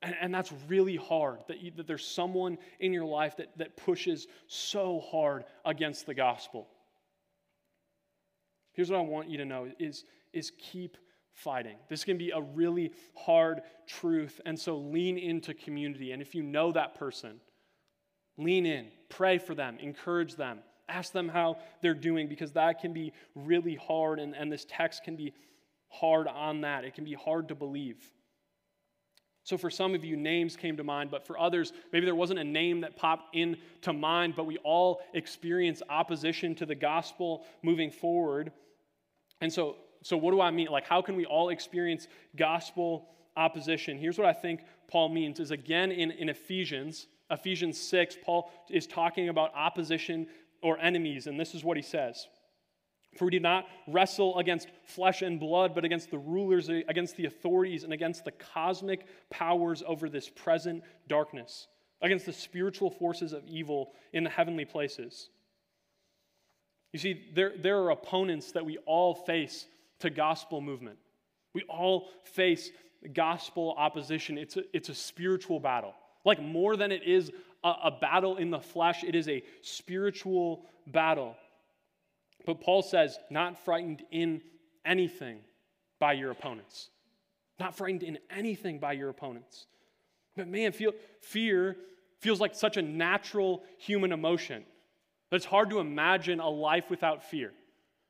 And, 0.00 0.14
and 0.20 0.34
that's 0.34 0.52
really 0.68 0.96
hard 0.96 1.40
that, 1.48 1.60
you, 1.60 1.72
that 1.76 1.86
there's 1.86 2.06
someone 2.06 2.58
in 2.80 2.92
your 2.92 3.04
life 3.04 3.36
that, 3.36 3.56
that 3.58 3.76
pushes 3.76 4.26
so 4.46 5.00
hard 5.00 5.44
against 5.64 6.06
the 6.06 6.14
gospel. 6.14 6.68
Here's 8.72 8.90
what 8.90 8.98
I 8.98 9.02
want 9.02 9.28
you 9.28 9.38
to 9.38 9.44
know 9.44 9.68
is, 9.80 10.04
is 10.32 10.52
keep 10.56 10.96
fighting. 11.38 11.76
This 11.88 12.04
can 12.04 12.18
be 12.18 12.30
a 12.30 12.40
really 12.40 12.92
hard 13.16 13.60
truth. 13.86 14.40
And 14.44 14.58
so 14.58 14.76
lean 14.76 15.18
into 15.18 15.54
community. 15.54 16.12
And 16.12 16.20
if 16.20 16.34
you 16.34 16.42
know 16.42 16.72
that 16.72 16.96
person, 16.96 17.40
lean 18.36 18.66
in, 18.66 18.88
pray 19.08 19.38
for 19.38 19.54
them, 19.54 19.78
encourage 19.80 20.34
them, 20.34 20.58
ask 20.88 21.12
them 21.12 21.28
how 21.28 21.58
they're 21.80 21.94
doing 21.94 22.28
because 22.28 22.52
that 22.52 22.80
can 22.80 22.92
be 22.92 23.12
really 23.34 23.76
hard. 23.76 24.18
And, 24.18 24.34
and 24.34 24.50
this 24.50 24.66
text 24.68 25.04
can 25.04 25.16
be 25.16 25.32
hard 25.88 26.26
on 26.26 26.62
that. 26.62 26.84
It 26.84 26.94
can 26.94 27.04
be 27.04 27.14
hard 27.14 27.48
to 27.48 27.54
believe. 27.54 28.10
So, 29.44 29.56
for 29.56 29.70
some 29.70 29.94
of 29.94 30.04
you, 30.04 30.14
names 30.14 30.56
came 30.56 30.76
to 30.76 30.84
mind, 30.84 31.10
but 31.10 31.26
for 31.26 31.38
others, 31.38 31.72
maybe 31.90 32.04
there 32.04 32.14
wasn't 32.14 32.38
a 32.38 32.44
name 32.44 32.82
that 32.82 32.96
popped 32.96 33.34
into 33.34 33.94
mind, 33.94 34.34
but 34.36 34.44
we 34.44 34.58
all 34.58 35.00
experience 35.14 35.80
opposition 35.88 36.54
to 36.56 36.66
the 36.66 36.74
gospel 36.74 37.46
moving 37.62 37.90
forward. 37.90 38.52
And 39.40 39.50
so, 39.50 39.76
so 40.02 40.16
what 40.16 40.32
do 40.32 40.40
I 40.40 40.50
mean? 40.50 40.68
Like, 40.68 40.86
how 40.86 41.02
can 41.02 41.16
we 41.16 41.26
all 41.26 41.48
experience 41.48 42.06
gospel 42.36 43.08
opposition? 43.36 43.98
Here's 43.98 44.18
what 44.18 44.26
I 44.26 44.32
think 44.32 44.60
Paul 44.88 45.08
means 45.08 45.40
is 45.40 45.50
again 45.50 45.90
in, 45.90 46.10
in 46.10 46.28
Ephesians, 46.28 47.06
Ephesians 47.30 47.78
6, 47.78 48.16
Paul 48.24 48.50
is 48.70 48.86
talking 48.86 49.28
about 49.28 49.54
opposition 49.54 50.26
or 50.62 50.78
enemies, 50.78 51.26
and 51.26 51.38
this 51.38 51.54
is 51.54 51.62
what 51.62 51.76
he 51.76 51.82
says. 51.82 52.26
For 53.16 53.26
we 53.26 53.30
do 53.30 53.40
not 53.40 53.66
wrestle 53.86 54.38
against 54.38 54.68
flesh 54.84 55.22
and 55.22 55.40
blood, 55.40 55.74
but 55.74 55.84
against 55.84 56.10
the 56.10 56.18
rulers, 56.18 56.68
against 56.68 57.16
the 57.16 57.26
authorities, 57.26 57.84
and 57.84 57.92
against 57.92 58.24
the 58.24 58.32
cosmic 58.32 59.06
powers 59.30 59.82
over 59.86 60.08
this 60.08 60.28
present 60.28 60.82
darkness, 61.08 61.68
against 62.02 62.26
the 62.26 62.32
spiritual 62.32 62.90
forces 62.90 63.32
of 63.32 63.46
evil 63.46 63.92
in 64.12 64.24
the 64.24 64.30
heavenly 64.30 64.64
places. 64.64 65.30
You 66.92 66.98
see, 66.98 67.30
there, 67.34 67.52
there 67.56 67.78
are 67.78 67.90
opponents 67.90 68.52
that 68.52 68.64
we 68.64 68.78
all 68.78 69.14
face 69.14 69.66
to 70.00 70.10
gospel 70.10 70.60
movement. 70.60 70.98
We 71.54 71.62
all 71.68 72.08
face 72.24 72.70
gospel 73.12 73.74
opposition. 73.76 74.38
It's 74.38 74.56
a, 74.56 74.62
it's 74.72 74.88
a 74.88 74.94
spiritual 74.94 75.60
battle. 75.60 75.94
Like 76.24 76.42
more 76.42 76.76
than 76.76 76.92
it 76.92 77.02
is 77.04 77.30
a, 77.64 77.74
a 77.84 77.90
battle 77.90 78.36
in 78.36 78.50
the 78.50 78.60
flesh, 78.60 79.04
it 79.04 79.14
is 79.14 79.28
a 79.28 79.42
spiritual 79.62 80.64
battle. 80.86 81.36
But 82.46 82.60
Paul 82.60 82.82
says, 82.82 83.18
not 83.30 83.64
frightened 83.64 84.02
in 84.10 84.42
anything 84.84 85.40
by 85.98 86.14
your 86.14 86.30
opponents. 86.30 86.88
Not 87.58 87.76
frightened 87.76 88.02
in 88.02 88.18
anything 88.30 88.78
by 88.78 88.92
your 88.92 89.08
opponents. 89.08 89.66
But 90.36 90.48
man, 90.48 90.72
feel, 90.72 90.92
fear 91.20 91.76
feels 92.20 92.40
like 92.40 92.54
such 92.54 92.76
a 92.76 92.82
natural 92.82 93.62
human 93.78 94.12
emotion 94.12 94.64
it's 95.30 95.44
hard 95.44 95.70
to 95.70 95.78
imagine 95.78 96.40
a 96.40 96.48
life 96.48 96.88
without 96.90 97.24
fear. 97.24 97.52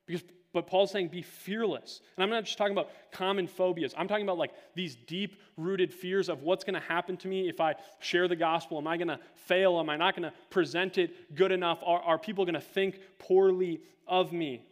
Because, 0.07 0.23
but 0.53 0.67
Paul's 0.67 0.91
saying, 0.91 1.09
be 1.09 1.23
fearless. 1.23 2.01
And 2.17 2.25
I'm 2.25 2.31
not 2.31 2.45
just 2.45 2.57
talking 2.57 2.73
about 2.73 2.91
common 3.13 3.47
phobias. 3.47 3.95
I'm 3.97 4.09
talking 4.09 4.25
about 4.25 4.39
like 4.39 4.53
these 4.75 4.97
deep 4.97 5.41
rooted 5.57 5.93
fears 5.93 6.29
of 6.29 6.43
what's 6.43 6.65
going 6.65 6.75
to 6.75 6.81
happen 6.81 7.17
to 7.19 7.29
me 7.29 7.49
if 7.49 7.61
I 7.61 7.75
share 8.01 8.29
the 8.29 8.37
gospel. 8.37 8.79
Am 8.79 8.87
I 8.87 8.97
going 8.97 9.09
to 9.09 9.21
fail? 9.35 9.79
Am 9.79 9.91
I 9.91 9.97
not 9.97 10.17
going 10.17 10.31
to 10.31 10.33
present 10.49 10.97
it 10.97 11.35
good 11.35 11.53
enough? 11.53 11.81
Are, 11.85 12.01
are 12.01 12.19
people 12.19 12.45
going 12.45 12.55
to 12.55 12.61
think 12.61 12.99
poorly 13.19 13.81
of 14.07 14.33
me? 14.33 14.63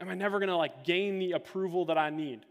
Am 0.00 0.08
I 0.08 0.14
never 0.14 0.38
going 0.38 0.48
to 0.48 0.56
like 0.56 0.84
gain 0.84 1.18
the 1.18 1.32
approval 1.32 1.84
that 1.86 1.98
I 1.98 2.08
need? 2.08 2.46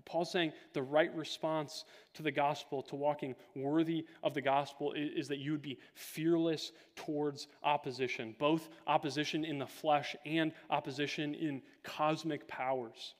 But 0.00 0.10
Paul's 0.10 0.32
saying 0.32 0.52
the 0.72 0.82
right 0.82 1.14
response 1.14 1.84
to 2.14 2.22
the 2.22 2.30
gospel, 2.30 2.82
to 2.84 2.96
walking 2.96 3.34
worthy 3.54 4.06
of 4.22 4.32
the 4.32 4.40
gospel, 4.40 4.92
is, 4.92 5.10
is, 5.14 5.28
that 5.28 5.38
you 5.38 5.52
would 5.52 5.62
be 5.62 5.78
fearless 5.94 6.72
towards 6.96 7.48
opposition, 7.62 8.34
both 8.38 8.70
opposition 8.86 9.44
in 9.44 9.58
the 9.58 9.66
flesh 9.66 10.16
and 10.24 10.52
opposition 10.70 11.34
in 11.34 11.60
cosmic 11.82 12.48
powers. 12.48 13.14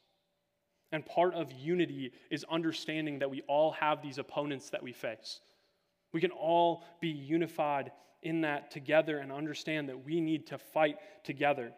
And 0.92 1.04
part 1.04 1.34
of 1.34 1.52
unity 1.52 2.12
is 2.30 2.44
understanding 2.50 3.18
that 3.18 3.30
we 3.30 3.42
all 3.42 3.72
have 3.72 4.00
these 4.02 4.18
opponents 4.18 4.70
that 4.70 4.82
we 4.82 4.92
face. 4.92 5.40
We 6.12 6.20
can 6.20 6.30
all 6.30 6.82
be 7.00 7.08
unified 7.08 7.92
in 8.22 8.40
that 8.40 8.70
together 8.70 9.18
and 9.18 9.30
understand 9.30 9.88
that 9.90 10.04
we 10.04 10.20
need 10.20 10.46
to 10.48 10.58
fight 10.58 10.96
together. 11.24 11.72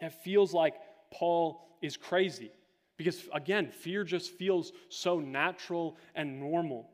It 0.00 0.12
feels 0.24 0.52
like 0.52 0.74
Paul 1.12 1.62
is 1.80 1.96
crazy 1.96 2.50
because, 3.00 3.26
again, 3.32 3.70
fear 3.70 4.04
just 4.04 4.30
feels 4.32 4.72
so 4.90 5.20
natural 5.20 5.96
and 6.14 6.38
normal. 6.38 6.90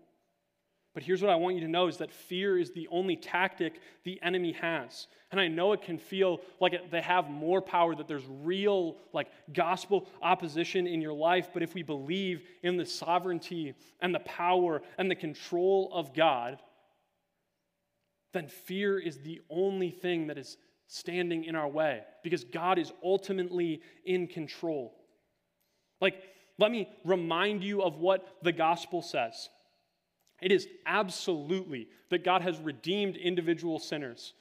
But 0.95 1.03
here's 1.03 1.21
what 1.21 1.33
I 1.33 1.35
want 1.35 1.57
you 1.57 1.63
to 1.63 1.69
know 1.69 1.89
is 1.89 1.97
that 1.97 2.13
fear 2.13 2.57
is 2.57 2.71
the 2.71 2.87
only 2.93 3.17
tactic 3.17 3.81
the 4.05 4.23
enemy 4.23 4.53
has. 4.53 5.09
And 5.33 5.41
I 5.41 5.49
know 5.49 5.73
it 5.73 5.83
can 5.83 5.99
feel 5.99 6.43
like 6.61 6.93
they 6.93 7.01
have 7.01 7.29
more 7.29 7.61
power, 7.61 7.97
that 7.97 8.07
there's 8.07 8.23
real, 8.29 8.99
like, 9.13 9.27
gospel 9.53 10.07
opposition 10.23 10.87
in 10.87 11.03
your 11.03 11.13
life. 11.13 11.49
But 11.53 11.65
if 11.65 11.75
we 11.75 11.83
believe 11.83 12.43
in 12.63 12.77
the 12.77 12.87
sovereignty 12.87 13.75
and 14.01 14.15
the 14.15 14.21
power 14.21 14.83
and 14.99 15.11
the 15.11 15.17
control 15.17 15.91
of 15.93 16.15
God, 16.15 16.63
then 18.33 18.47
fear 18.47 18.97
is 18.97 19.19
the 19.19 19.41
only 19.51 19.91
thing 19.91 20.29
that 20.29 20.39
is 20.39 20.57
standing 20.87 21.47
in 21.47 21.57
our 21.57 21.67
way 21.67 22.03
because 22.23 22.45
God 22.45 22.79
is 22.79 22.93
ultimately 23.03 23.83
in 24.05 24.29
control. 24.29 24.95
Like, 26.01 26.23
let 26.59 26.71
me 26.71 26.89
remind 27.05 27.63
you 27.63 27.83
of 27.83 27.99
what 27.99 28.27
the 28.43 28.53
gospel 28.53 29.03
says. 29.03 29.49
It 30.41 30.53
is 30.53 30.69
absolutely 30.85 31.89
that 32.11 32.25
God 32.25 32.43
has 32.43 32.59
redeemed 32.59 33.17
individual 33.17 33.79
sinners 33.79 34.35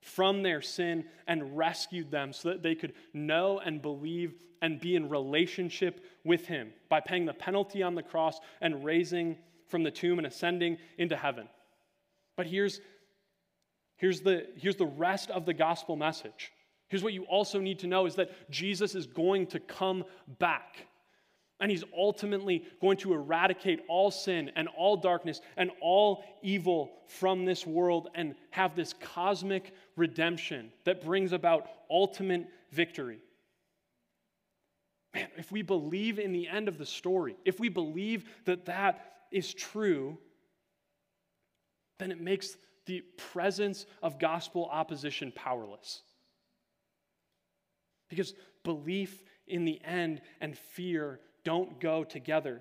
from 0.00 0.42
their 0.42 0.60
sin 0.60 1.04
and 1.26 1.56
rescued 1.56 2.10
them 2.10 2.32
so 2.32 2.50
that 2.50 2.62
they 2.62 2.74
could 2.74 2.92
know 3.12 3.60
and 3.64 3.82
believe 3.82 4.34
and 4.62 4.80
be 4.80 4.96
in 4.96 5.08
relationship 5.08 6.04
with 6.24 6.46
Him 6.46 6.72
by 6.88 7.00
paying 7.00 7.26
the 7.26 7.34
penalty 7.34 7.82
on 7.82 7.94
the 7.94 8.02
cross 8.02 8.38
and 8.60 8.84
raising 8.84 9.36
from 9.68 9.82
the 9.82 9.90
tomb 9.90 10.18
and 10.18 10.26
ascending 10.26 10.78
into 10.98 11.16
heaven. 11.16 11.48
But 12.36 12.46
here's 12.46 12.80
Here's 13.96 14.20
the, 14.20 14.46
here's 14.56 14.76
the 14.76 14.86
rest 14.86 15.30
of 15.30 15.46
the 15.46 15.54
gospel 15.54 15.96
message. 15.96 16.52
Here's 16.88 17.02
what 17.02 17.14
you 17.14 17.24
also 17.24 17.60
need 17.60 17.80
to 17.80 17.86
know 17.86 18.06
is 18.06 18.14
that 18.16 18.50
Jesus 18.50 18.94
is 18.94 19.06
going 19.06 19.46
to 19.48 19.60
come 19.60 20.04
back. 20.38 20.86
And 21.58 21.70
he's 21.70 21.84
ultimately 21.96 22.64
going 22.80 22.98
to 22.98 23.14
eradicate 23.14 23.80
all 23.88 24.10
sin 24.10 24.50
and 24.56 24.68
all 24.76 24.96
darkness 24.96 25.40
and 25.56 25.70
all 25.80 26.22
evil 26.42 26.92
from 27.06 27.44
this 27.46 27.66
world 27.66 28.08
and 28.14 28.34
have 28.50 28.76
this 28.76 28.92
cosmic 29.00 29.72
redemption 29.96 30.70
that 30.84 31.02
brings 31.02 31.32
about 31.32 31.68
ultimate 31.90 32.46
victory. 32.72 33.20
Man, 35.14 35.28
if 35.38 35.50
we 35.50 35.62
believe 35.62 36.18
in 36.18 36.32
the 36.32 36.46
end 36.46 36.68
of 36.68 36.76
the 36.76 36.84
story, 36.84 37.36
if 37.46 37.58
we 37.58 37.70
believe 37.70 38.28
that 38.44 38.66
that 38.66 39.12
is 39.32 39.54
true, 39.54 40.18
then 41.98 42.12
it 42.12 42.20
makes 42.20 42.58
the 42.84 43.00
presence 43.32 43.86
of 44.02 44.18
gospel 44.18 44.68
opposition 44.70 45.32
powerless. 45.34 46.02
Because 48.10 48.34
belief 48.62 49.22
in 49.46 49.64
the 49.64 49.80
end 49.84 50.20
and 50.40 50.56
fear 50.56 51.20
don't 51.46 51.78
go 51.78 52.02
together. 52.02 52.60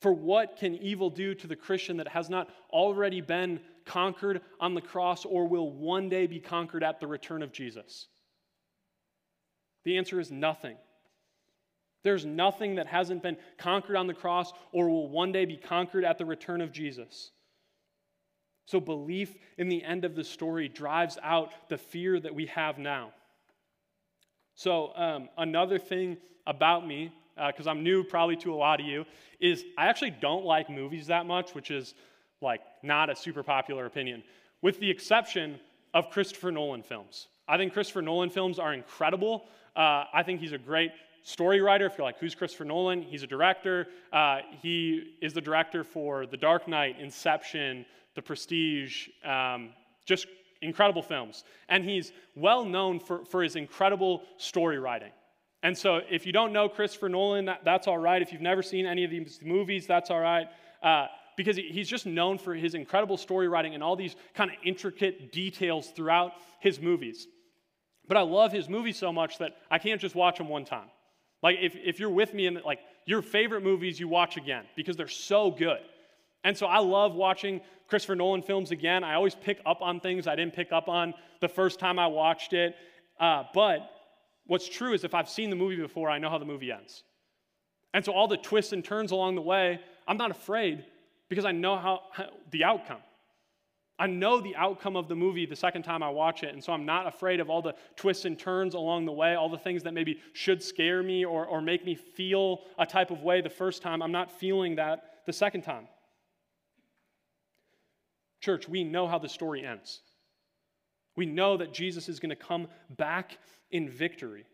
For 0.00 0.10
what 0.10 0.56
can 0.56 0.74
evil 0.74 1.10
do 1.10 1.34
to 1.34 1.46
the 1.46 1.54
Christian 1.54 1.98
that 1.98 2.08
has 2.08 2.30
not 2.30 2.48
already 2.70 3.20
been 3.20 3.60
conquered 3.84 4.40
on 4.58 4.74
the 4.74 4.80
cross 4.80 5.26
or 5.26 5.46
will 5.46 5.70
one 5.70 6.08
day 6.08 6.26
be 6.26 6.40
conquered 6.40 6.82
at 6.82 6.98
the 6.98 7.06
return 7.06 7.42
of 7.42 7.52
Jesus? 7.52 8.08
The 9.84 9.98
answer 9.98 10.18
is 10.18 10.32
nothing. 10.32 10.78
There's 12.02 12.24
nothing 12.24 12.76
that 12.76 12.86
hasn't 12.86 13.22
been 13.22 13.36
conquered 13.58 13.96
on 13.96 14.06
the 14.06 14.14
cross 14.14 14.50
or 14.72 14.88
will 14.88 15.08
one 15.08 15.32
day 15.32 15.44
be 15.44 15.58
conquered 15.58 16.04
at 16.04 16.16
the 16.16 16.24
return 16.24 16.62
of 16.62 16.72
Jesus. 16.72 17.32
So, 18.64 18.80
belief 18.80 19.36
in 19.58 19.68
the 19.68 19.84
end 19.84 20.06
of 20.06 20.14
the 20.14 20.24
story 20.24 20.68
drives 20.68 21.18
out 21.22 21.50
the 21.68 21.76
fear 21.76 22.18
that 22.18 22.34
we 22.34 22.46
have 22.46 22.78
now. 22.78 23.12
So, 24.56 24.92
um, 24.96 25.28
another 25.36 25.78
thing 25.78 26.16
about 26.46 26.86
me, 26.86 27.12
because 27.46 27.66
uh, 27.66 27.70
I'm 27.70 27.82
new 27.82 28.02
probably 28.02 28.36
to 28.36 28.54
a 28.54 28.56
lot 28.56 28.80
of 28.80 28.86
you, 28.86 29.04
is 29.38 29.64
I 29.76 29.86
actually 29.86 30.12
don't 30.12 30.46
like 30.46 30.70
movies 30.70 31.08
that 31.08 31.26
much, 31.26 31.54
which 31.54 31.70
is 31.70 31.92
like 32.40 32.62
not 32.82 33.10
a 33.10 33.14
super 33.14 33.42
popular 33.42 33.84
opinion, 33.84 34.22
with 34.62 34.80
the 34.80 34.90
exception 34.90 35.60
of 35.92 36.08
Christopher 36.08 36.50
Nolan 36.50 36.82
films. 36.82 37.28
I 37.46 37.58
think 37.58 37.74
Christopher 37.74 38.00
Nolan 38.00 38.30
films 38.30 38.58
are 38.58 38.72
incredible. 38.72 39.44
Uh, 39.76 40.04
I 40.12 40.22
think 40.24 40.40
he's 40.40 40.52
a 40.52 40.58
great 40.58 40.90
story 41.22 41.60
writer. 41.60 41.84
If 41.84 41.98
you're 41.98 42.06
like, 42.06 42.18
who's 42.18 42.34
Christopher 42.34 42.64
Nolan? 42.64 43.02
He's 43.02 43.22
a 43.22 43.26
director. 43.26 43.88
Uh, 44.10 44.38
he 44.62 45.16
is 45.20 45.34
the 45.34 45.40
director 45.42 45.84
for 45.84 46.24
The 46.24 46.38
Dark 46.38 46.66
Knight, 46.66 46.98
Inception, 46.98 47.84
The 48.14 48.22
Prestige, 48.22 49.08
um, 49.22 49.70
just 50.06 50.28
incredible 50.62 51.02
films. 51.02 51.44
And 51.68 51.84
he's 51.84 52.12
well 52.34 52.64
known 52.64 53.00
for, 53.00 53.24
for 53.24 53.42
his 53.42 53.56
incredible 53.56 54.22
story 54.36 54.78
writing. 54.78 55.12
And 55.62 55.76
so 55.76 56.00
if 56.10 56.26
you 56.26 56.32
don't 56.32 56.52
know 56.52 56.68
Christopher 56.68 57.08
Nolan, 57.08 57.46
that, 57.46 57.64
that's 57.64 57.88
all 57.88 57.98
right. 57.98 58.22
If 58.22 58.32
you've 58.32 58.42
never 58.42 58.62
seen 58.62 58.86
any 58.86 59.04
of 59.04 59.10
these 59.10 59.40
movies, 59.42 59.86
that's 59.86 60.10
all 60.10 60.20
right. 60.20 60.46
Uh, 60.82 61.06
because 61.36 61.56
he's 61.56 61.88
just 61.88 62.06
known 62.06 62.38
for 62.38 62.54
his 62.54 62.74
incredible 62.74 63.16
story 63.16 63.48
writing 63.48 63.74
and 63.74 63.82
all 63.82 63.96
these 63.96 64.16
kind 64.34 64.50
of 64.50 64.56
intricate 64.64 65.32
details 65.32 65.88
throughout 65.88 66.32
his 66.60 66.80
movies. 66.80 67.26
But 68.08 68.16
I 68.16 68.22
love 68.22 68.52
his 68.52 68.68
movies 68.68 68.96
so 68.96 69.12
much 69.12 69.38
that 69.38 69.56
I 69.70 69.78
can't 69.78 70.00
just 70.00 70.14
watch 70.14 70.38
them 70.38 70.48
one 70.48 70.64
time. 70.64 70.88
Like, 71.42 71.58
if, 71.60 71.76
if 71.76 72.00
you're 72.00 72.10
with 72.10 72.32
me 72.32 72.46
and 72.46 72.62
like 72.64 72.80
your 73.04 73.20
favorite 73.20 73.62
movies, 73.62 74.00
you 74.00 74.08
watch 74.08 74.36
again 74.36 74.64
because 74.76 74.96
they're 74.96 75.08
so 75.08 75.50
good. 75.50 75.80
And 76.46 76.56
so 76.56 76.66
I 76.66 76.78
love 76.78 77.16
watching 77.16 77.60
Christopher 77.88 78.14
Nolan 78.14 78.40
films 78.40 78.70
again. 78.70 79.02
I 79.02 79.14
always 79.14 79.34
pick 79.34 79.58
up 79.66 79.82
on 79.82 79.98
things 79.98 80.28
I 80.28 80.36
didn't 80.36 80.54
pick 80.54 80.70
up 80.70 80.88
on 80.88 81.12
the 81.40 81.48
first 81.48 81.80
time 81.80 81.98
I 81.98 82.06
watched 82.06 82.52
it. 82.52 82.76
Uh, 83.18 83.42
but 83.52 83.80
what's 84.46 84.68
true 84.68 84.92
is 84.92 85.02
if 85.02 85.12
I've 85.12 85.28
seen 85.28 85.50
the 85.50 85.56
movie 85.56 85.74
before, 85.74 86.08
I 86.08 86.18
know 86.18 86.30
how 86.30 86.38
the 86.38 86.44
movie 86.44 86.70
ends. 86.70 87.02
And 87.94 88.04
so 88.04 88.12
all 88.12 88.28
the 88.28 88.36
twists 88.36 88.72
and 88.72 88.84
turns 88.84 89.10
along 89.10 89.34
the 89.34 89.42
way, 89.42 89.80
I'm 90.06 90.16
not 90.16 90.30
afraid 90.30 90.84
because 91.28 91.44
I 91.44 91.50
know 91.50 91.78
how, 91.78 92.02
how 92.12 92.26
the 92.52 92.62
outcome. 92.62 93.00
I 93.98 94.06
know 94.06 94.40
the 94.40 94.54
outcome 94.54 94.94
of 94.94 95.08
the 95.08 95.16
movie 95.16 95.46
the 95.46 95.56
second 95.56 95.82
time 95.82 96.00
I 96.00 96.10
watch 96.10 96.44
it, 96.44 96.54
and 96.54 96.62
so 96.62 96.72
I'm 96.72 96.86
not 96.86 97.08
afraid 97.08 97.40
of 97.40 97.50
all 97.50 97.60
the 97.60 97.74
twists 97.96 98.24
and 98.24 98.38
turns 98.38 98.74
along 98.74 99.06
the 99.06 99.12
way, 99.12 99.34
all 99.34 99.48
the 99.48 99.58
things 99.58 99.82
that 99.82 99.94
maybe 99.94 100.20
should 100.32 100.62
scare 100.62 101.02
me 101.02 101.24
or, 101.24 101.44
or 101.44 101.60
make 101.60 101.84
me 101.84 101.96
feel 101.96 102.60
a 102.78 102.86
type 102.86 103.10
of 103.10 103.22
way 103.22 103.40
the 103.40 103.50
first 103.50 103.82
time. 103.82 104.00
I'm 104.00 104.12
not 104.12 104.30
feeling 104.30 104.76
that 104.76 105.24
the 105.26 105.32
second 105.32 105.62
time. 105.62 105.88
Church, 108.46 108.68
we 108.68 108.84
know 108.84 109.08
how 109.08 109.18
the 109.18 109.28
story 109.28 109.66
ends. 109.66 110.02
We 111.16 111.26
know 111.26 111.56
that 111.56 111.74
Jesus 111.74 112.08
is 112.08 112.20
going 112.20 112.30
to 112.30 112.36
come 112.36 112.68
back 112.88 113.38
in 113.72 113.90
victory. 113.90 114.46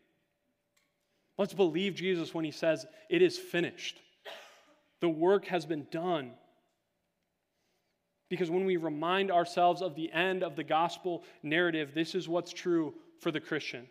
Let's 1.37 1.53
believe 1.53 1.93
Jesus 1.93 2.33
when 2.33 2.43
he 2.43 2.49
says, 2.49 2.87
It 3.07 3.21
is 3.21 3.37
finished. 3.37 3.99
The 4.99 5.09
work 5.09 5.45
has 5.45 5.67
been 5.67 5.85
done. 5.91 6.31
Because 8.31 8.49
when 8.49 8.65
we 8.65 8.77
remind 8.77 9.29
ourselves 9.29 9.83
of 9.83 9.93
the 9.93 10.11
end 10.11 10.41
of 10.41 10.55
the 10.55 10.63
gospel 10.63 11.23
narrative, 11.43 11.91
this 11.93 12.15
is 12.15 12.27
what's 12.27 12.51
true 12.51 12.95
for 13.19 13.29
the 13.29 13.39
Christian. 13.39 13.85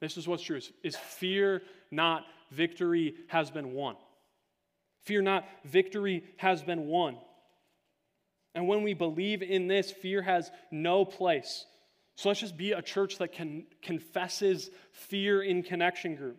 This 0.00 0.16
is 0.16 0.26
what's 0.26 0.42
true 0.42 0.56
is, 0.56 0.72
is 0.82 0.96
fear 0.96 1.60
not 1.90 2.24
victory 2.50 3.14
has 3.28 3.50
been 3.50 3.74
won. 3.74 3.96
Fear 5.04 5.20
not 5.20 5.44
victory 5.66 6.24
has 6.38 6.62
been 6.62 6.86
won. 6.86 7.18
And 8.56 8.66
when 8.66 8.82
we 8.82 8.94
believe 8.94 9.42
in 9.42 9.68
this, 9.68 9.92
fear 9.92 10.22
has 10.22 10.50
no 10.70 11.04
place. 11.04 11.66
So 12.14 12.30
let's 12.30 12.40
just 12.40 12.56
be 12.56 12.72
a 12.72 12.80
church 12.80 13.18
that 13.18 13.32
can, 13.32 13.66
confesses 13.82 14.70
fear 14.92 15.42
in 15.42 15.62
connection 15.62 16.16
group. 16.16 16.38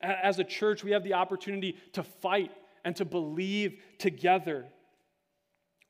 As 0.00 0.38
a 0.38 0.44
church, 0.44 0.84
we 0.84 0.92
have 0.92 1.02
the 1.02 1.14
opportunity 1.14 1.76
to 1.94 2.04
fight 2.04 2.52
and 2.84 2.94
to 2.96 3.04
believe 3.04 3.82
together. 3.98 4.66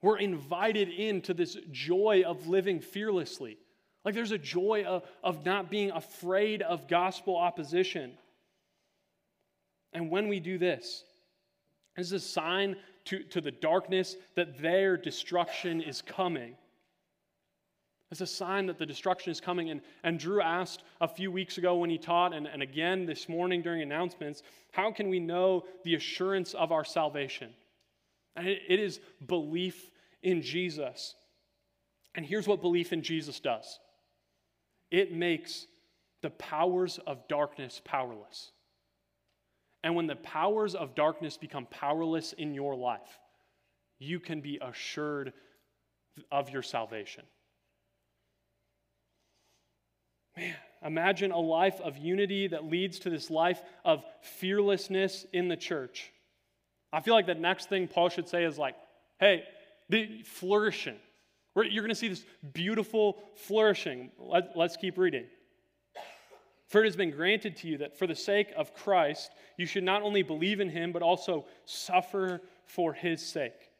We're 0.00 0.18
invited 0.18 0.88
into 0.88 1.34
this 1.34 1.58
joy 1.70 2.24
of 2.26 2.46
living 2.48 2.80
fearlessly. 2.80 3.58
Like 4.06 4.14
there's 4.14 4.32
a 4.32 4.38
joy 4.38 4.84
of, 4.86 5.02
of 5.22 5.44
not 5.44 5.70
being 5.70 5.90
afraid 5.90 6.62
of 6.62 6.88
gospel 6.88 7.36
opposition. 7.36 8.12
And 9.92 10.10
when 10.10 10.28
we 10.28 10.40
do 10.40 10.56
this, 10.56 11.04
this 11.94 12.06
is 12.06 12.12
a 12.12 12.20
sign 12.20 12.76
to, 13.10 13.24
to 13.24 13.40
the 13.40 13.50
darkness 13.50 14.16
that 14.36 14.58
their 14.62 14.96
destruction 14.96 15.80
is 15.80 16.00
coming. 16.00 16.54
It's 18.12 18.20
a 18.20 18.26
sign 18.26 18.66
that 18.66 18.78
the 18.78 18.86
destruction 18.86 19.32
is 19.32 19.40
coming. 19.40 19.70
And, 19.70 19.80
and 20.04 20.18
Drew 20.18 20.40
asked 20.40 20.84
a 21.00 21.08
few 21.08 21.32
weeks 21.32 21.58
ago 21.58 21.76
when 21.76 21.90
he 21.90 21.98
taught, 21.98 22.32
and, 22.32 22.46
and 22.46 22.62
again 22.62 23.06
this 23.06 23.28
morning 23.28 23.62
during 23.62 23.82
announcements, 23.82 24.44
how 24.72 24.92
can 24.92 25.08
we 25.08 25.18
know 25.18 25.64
the 25.84 25.96
assurance 25.96 26.54
of 26.54 26.70
our 26.70 26.84
salvation? 26.84 27.50
And 28.36 28.46
it, 28.46 28.62
it 28.68 28.78
is 28.78 29.00
belief 29.26 29.90
in 30.22 30.40
Jesus. 30.40 31.16
And 32.14 32.24
here's 32.24 32.46
what 32.46 32.60
belief 32.60 32.92
in 32.92 33.02
Jesus 33.02 33.40
does 33.40 33.80
it 34.92 35.12
makes 35.12 35.66
the 36.22 36.30
powers 36.30 36.98
of 37.06 37.26
darkness 37.26 37.80
powerless. 37.84 38.52
And 39.82 39.94
when 39.94 40.06
the 40.06 40.16
powers 40.16 40.74
of 40.74 40.94
darkness 40.94 41.36
become 41.36 41.66
powerless 41.70 42.32
in 42.34 42.54
your 42.54 42.74
life, 42.74 43.18
you 43.98 44.20
can 44.20 44.40
be 44.40 44.58
assured 44.60 45.32
of 46.30 46.50
your 46.50 46.62
salvation. 46.62 47.24
Man, 50.36 50.54
imagine 50.84 51.32
a 51.32 51.38
life 51.38 51.80
of 51.80 51.96
unity 51.96 52.48
that 52.48 52.64
leads 52.64 52.98
to 53.00 53.10
this 53.10 53.30
life 53.30 53.62
of 53.84 54.04
fearlessness 54.22 55.26
in 55.32 55.48
the 55.48 55.56
church. 55.56 56.12
I 56.92 57.00
feel 57.00 57.14
like 57.14 57.26
the 57.26 57.34
next 57.34 57.68
thing 57.68 57.88
Paul 57.88 58.08
should 58.08 58.28
say 58.28 58.44
is 58.44 58.58
like, 58.58 58.74
hey, 59.18 59.44
the 59.88 60.22
flourishing. 60.24 60.96
You're 61.56 61.82
going 61.82 61.88
to 61.88 61.94
see 61.94 62.08
this 62.08 62.24
beautiful 62.52 63.18
flourishing. 63.34 64.10
Let, 64.18 64.56
us 64.56 64.76
keep 64.76 64.98
reading. 64.98 65.26
For 66.70 66.82
it 66.82 66.86
has 66.86 66.94
been 66.94 67.10
granted 67.10 67.56
to 67.56 67.68
you 67.68 67.78
that 67.78 67.98
for 67.98 68.06
the 68.06 68.14
sake 68.14 68.52
of 68.56 68.72
Christ, 68.72 69.32
you 69.56 69.66
should 69.66 69.82
not 69.82 70.02
only 70.02 70.22
believe 70.22 70.60
in 70.60 70.68
him, 70.68 70.92
but 70.92 71.02
also 71.02 71.46
suffer 71.64 72.40
for 72.64 72.92
his 72.92 73.26
sake. 73.26 73.72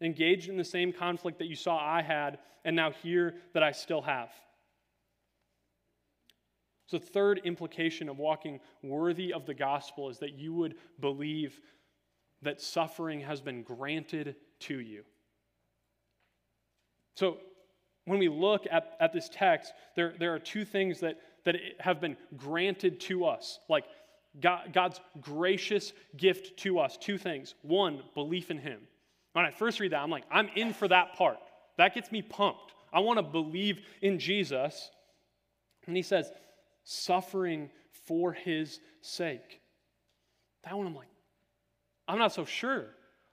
Engaged 0.00 0.48
in 0.48 0.56
the 0.56 0.64
same 0.64 0.92
conflict 0.92 1.38
that 1.38 1.46
you 1.46 1.54
saw 1.54 1.78
I 1.78 2.02
had, 2.02 2.40
and 2.64 2.74
now 2.74 2.90
hear 2.90 3.36
that 3.54 3.62
I 3.62 3.70
still 3.70 4.02
have. 4.02 4.30
So, 6.88 6.98
third 6.98 7.42
implication 7.44 8.08
of 8.08 8.18
walking 8.18 8.58
worthy 8.82 9.32
of 9.32 9.46
the 9.46 9.54
gospel 9.54 10.08
is 10.08 10.18
that 10.18 10.32
you 10.32 10.52
would 10.52 10.74
believe 10.98 11.60
that 12.42 12.60
suffering 12.60 13.20
has 13.20 13.40
been 13.40 13.62
granted 13.62 14.34
to 14.60 14.80
you. 14.80 15.04
So, 17.14 17.38
when 18.06 18.18
we 18.18 18.28
look 18.28 18.66
at, 18.68 18.96
at 18.98 19.12
this 19.12 19.28
text, 19.28 19.72
there, 19.94 20.14
there 20.18 20.34
are 20.34 20.40
two 20.40 20.64
things 20.64 20.98
that, 20.98 21.20
that 21.44 21.56
have 21.78 22.00
been 22.00 22.16
granted 22.36 23.00
to 23.00 23.26
us. 23.26 23.58
Like 23.68 23.84
God, 24.40 24.72
God's 24.72 25.00
gracious 25.20 25.92
gift 26.16 26.56
to 26.58 26.78
us. 26.78 26.96
Two 26.96 27.18
things. 27.18 27.54
One, 27.62 28.02
belief 28.14 28.50
in 28.50 28.58
Him. 28.58 28.80
When 29.32 29.44
I 29.44 29.50
first 29.50 29.80
read 29.80 29.92
that, 29.92 30.00
I'm 30.02 30.10
like, 30.10 30.24
I'm 30.30 30.48
in 30.56 30.72
for 30.72 30.88
that 30.88 31.14
part. 31.14 31.38
That 31.78 31.94
gets 31.94 32.10
me 32.10 32.22
pumped. 32.22 32.74
I 32.92 33.00
want 33.00 33.18
to 33.18 33.22
believe 33.22 33.80
in 34.02 34.18
Jesus. 34.18 34.90
And 35.86 35.96
He 35.96 36.02
says, 36.02 36.30
suffering 36.84 37.70
for 38.06 38.32
his 38.32 38.80
sake. 39.00 39.60
That 40.64 40.76
one 40.76 40.86
I'm 40.86 40.94
like, 40.94 41.08
I'm 42.08 42.18
not 42.18 42.32
so 42.32 42.44
sure. 42.44 42.86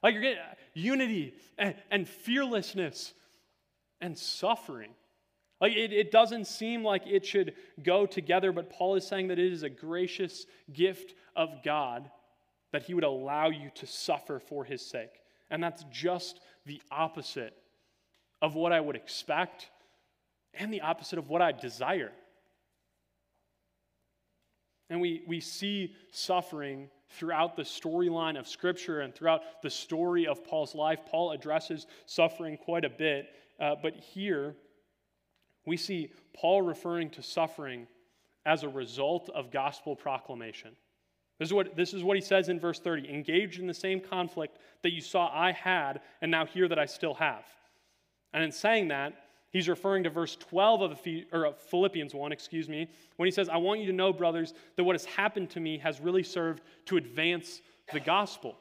Like 0.03 0.13
you're 0.13 0.21
getting 0.21 0.37
unity 0.73 1.33
and, 1.57 1.75
and 1.89 2.07
fearlessness 2.07 3.13
and 3.99 4.17
suffering. 4.17 4.91
Like 5.59 5.73
it, 5.73 5.91
it 5.91 6.11
doesn't 6.11 6.45
seem 6.45 6.83
like 6.83 7.03
it 7.05 7.25
should 7.25 7.53
go 7.81 8.05
together, 8.05 8.51
but 8.51 8.69
Paul 8.69 8.95
is 8.95 9.07
saying 9.07 9.29
that 9.29 9.39
it 9.39 9.51
is 9.51 9.63
a 9.63 9.69
gracious 9.69 10.45
gift 10.71 11.15
of 11.35 11.63
God 11.63 12.09
that 12.71 12.83
he 12.83 12.93
would 12.93 13.03
allow 13.03 13.49
you 13.49 13.71
to 13.75 13.87
suffer 13.87 14.39
for 14.39 14.63
his 14.63 14.85
sake. 14.85 15.21
And 15.49 15.63
that's 15.63 15.83
just 15.91 16.41
the 16.65 16.81
opposite 16.91 17.55
of 18.41 18.55
what 18.55 18.71
I 18.71 18.79
would 18.79 18.95
expect 18.95 19.69
and 20.53 20.73
the 20.73 20.81
opposite 20.81 21.17
of 21.17 21.29
what 21.29 21.41
I 21.41 21.51
desire. 21.51 22.11
And 24.89 25.01
we, 25.01 25.23
we 25.27 25.39
see 25.39 25.95
suffering 26.11 26.89
throughout 27.09 27.55
the 27.55 27.63
storyline 27.63 28.37
of 28.37 28.47
Scripture 28.47 29.01
and 29.01 29.13
throughout 29.13 29.41
the 29.61 29.69
story 29.69 30.27
of 30.27 30.43
Paul's 30.43 30.75
life, 30.75 30.99
Paul 31.09 31.31
addresses 31.31 31.87
suffering 32.05 32.57
quite 32.57 32.85
a 32.85 32.89
bit. 32.89 33.27
Uh, 33.59 33.75
but 33.81 33.95
here, 33.95 34.55
we 35.67 35.77
see 35.77 36.09
Paul 36.33 36.61
referring 36.63 37.09
to 37.11 37.21
suffering 37.21 37.87
as 38.45 38.63
a 38.63 38.69
result 38.69 39.29
of 39.35 39.51
gospel 39.51 39.95
proclamation. 39.95 40.71
This 41.39 41.49
is, 41.49 41.53
what, 41.53 41.75
this 41.75 41.93
is 41.93 42.03
what 42.03 42.15
he 42.15 42.21
says 42.21 42.49
in 42.49 42.59
verse 42.59 42.79
30 42.79 43.07
engaged 43.13 43.59
in 43.59 43.67
the 43.67 43.73
same 43.73 43.99
conflict 43.99 44.57
that 44.81 44.93
you 44.93 45.01
saw 45.01 45.29
I 45.31 45.51
had, 45.51 45.99
and 46.21 46.31
now 46.31 46.45
hear 46.45 46.67
that 46.69 46.79
I 46.79 46.85
still 46.85 47.13
have. 47.15 47.43
And 48.33 48.43
in 48.43 48.51
saying 48.51 48.87
that, 48.87 49.13
he's 49.51 49.67
referring 49.67 50.03
to 50.05 50.09
verse 50.09 50.37
12 50.37 50.81
of, 50.81 50.99
or 51.33 51.53
Philippians 51.69 52.15
1, 52.15 52.31
excuse 52.31 52.69
me, 52.69 52.87
when 53.17 53.27
he 53.27 53.31
says, 53.31 53.49
I 53.49 53.57
want 53.57 53.81
you 53.81 53.87
to 53.87 53.93
know, 53.93 54.13
brothers, 54.13 54.53
that 54.77 54.85
what 54.85 54.95
has 54.95 55.05
happened 55.05 55.49
to 55.51 55.59
me 55.59 55.77
has 55.79 55.99
really 55.99 56.23
served 56.23 56.61
to 56.85 56.95
advance 56.95 57.61
the 57.91 57.99
gospel. 57.99 58.57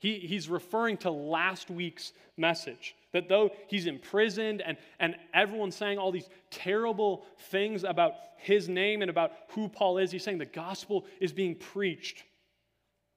He, 0.00 0.18
he's 0.18 0.48
referring 0.48 0.96
to 0.98 1.10
last 1.10 1.70
week's 1.70 2.12
message 2.36 2.96
that 3.14 3.28
though 3.28 3.50
he's 3.68 3.86
imprisoned 3.86 4.60
and, 4.60 4.76
and 4.98 5.16
everyone's 5.32 5.76
saying 5.76 5.98
all 5.98 6.12
these 6.12 6.28
terrible 6.50 7.24
things 7.48 7.84
about 7.84 8.14
his 8.36 8.68
name 8.68 9.00
and 9.00 9.10
about 9.10 9.32
who 9.48 9.68
Paul 9.68 9.96
is, 9.98 10.10
he's 10.10 10.22
saying 10.22 10.38
the 10.38 10.44
gospel 10.44 11.06
is 11.20 11.32
being 11.32 11.54
preached. 11.54 12.24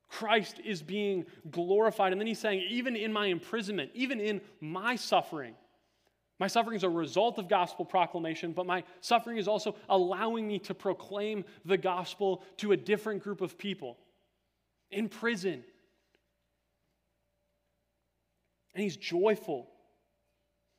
Christ 0.07 0.61
is 0.63 0.81
being 0.81 1.25
glorified. 1.51 2.13
And 2.13 2.21
then 2.21 2.27
he's 2.27 2.39
saying, 2.39 2.63
even 2.69 2.95
in 2.95 3.11
my 3.11 3.25
imprisonment, 3.25 3.91
even 3.93 4.21
in 4.21 4.39
my 4.61 4.95
suffering, 4.95 5.55
my 6.39 6.47
suffering 6.47 6.77
is 6.77 6.83
a 6.83 6.89
result 6.89 7.39
of 7.39 7.49
gospel 7.49 7.83
proclamation, 7.83 8.53
but 8.53 8.67
my 8.67 8.83
suffering 9.01 9.37
is 9.37 9.47
also 9.47 9.75
allowing 9.89 10.47
me 10.47 10.59
to 10.59 10.75
proclaim 10.75 11.43
the 11.65 11.77
gospel 11.77 12.43
to 12.57 12.71
a 12.71 12.77
different 12.77 13.23
group 13.23 13.41
of 13.41 13.57
people 13.57 13.97
in 14.91 15.09
prison, 15.09 15.63
and 18.75 18.83
he's 18.83 18.95
joyful. 18.95 19.67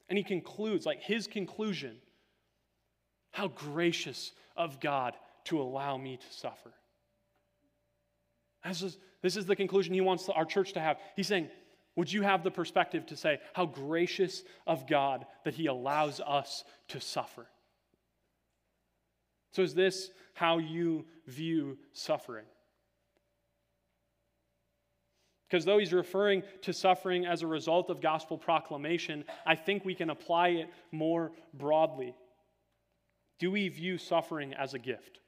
And 0.09 0.17
he 0.17 0.25
concludes, 0.25 0.87
like 0.87 1.03
his 1.03 1.27
conclusion, 1.27 1.97
how 3.33 3.49
gracious 3.49 4.33
of 4.57 4.81
God 4.81 5.15
to 5.45 5.61
allow 5.61 5.97
me 5.97 6.17
to 6.17 6.37
suffer. 6.37 6.73
This 8.65 8.83
is, 8.83 8.99
this 9.23 9.37
is 9.37 9.47
the 9.47 9.57
conclusion 9.57 9.95
he 9.95 10.01
wants 10.01 10.29
our 10.29 10.45
church 10.45 10.73
to 10.73 10.81
have. 10.81 10.99
He's 11.17 11.29
saying, 11.29 11.49
Would 11.97 12.13
you 12.13 12.23
have 12.23 12.43
the 12.43 12.51
perspective 12.51 13.07
to 13.07 13.17
say, 13.17 13.39
How 13.53 13.67
gracious 13.67 14.43
of 14.67 14.87
God 14.87 15.27
that 15.45 15.55
he 15.55 15.67
allows 15.67 16.21
us 16.21 16.65
to 16.89 17.01
suffer? 17.01 17.47
So, 19.53 19.63
is 19.63 19.75
this 19.75 20.11
how 20.35 20.59
you 20.59 21.07
view 21.27 21.79
suffering? 21.93 22.45
Because 25.49 25.65
though 25.65 25.79
he's 25.79 25.93
referring 25.93 26.43
to 26.63 26.73
suffering 26.73 27.25
as 27.25 27.43
a 27.43 27.47
result 27.47 27.89
of 27.89 28.03
gospel 28.03 28.37
proclamation, 28.37 29.25
I 29.47 29.55
think 29.55 29.85
we 29.85 29.95
can 29.95 30.11
apply 30.11 30.49
it 30.49 30.69
more 30.93 31.33
broadly. 31.55 32.15
Do 33.39 33.51
we 33.51 33.69
view 33.69 33.97
suffering 33.97 34.53
as 34.53 34.75
a 34.75 34.79
gift? 34.79 35.21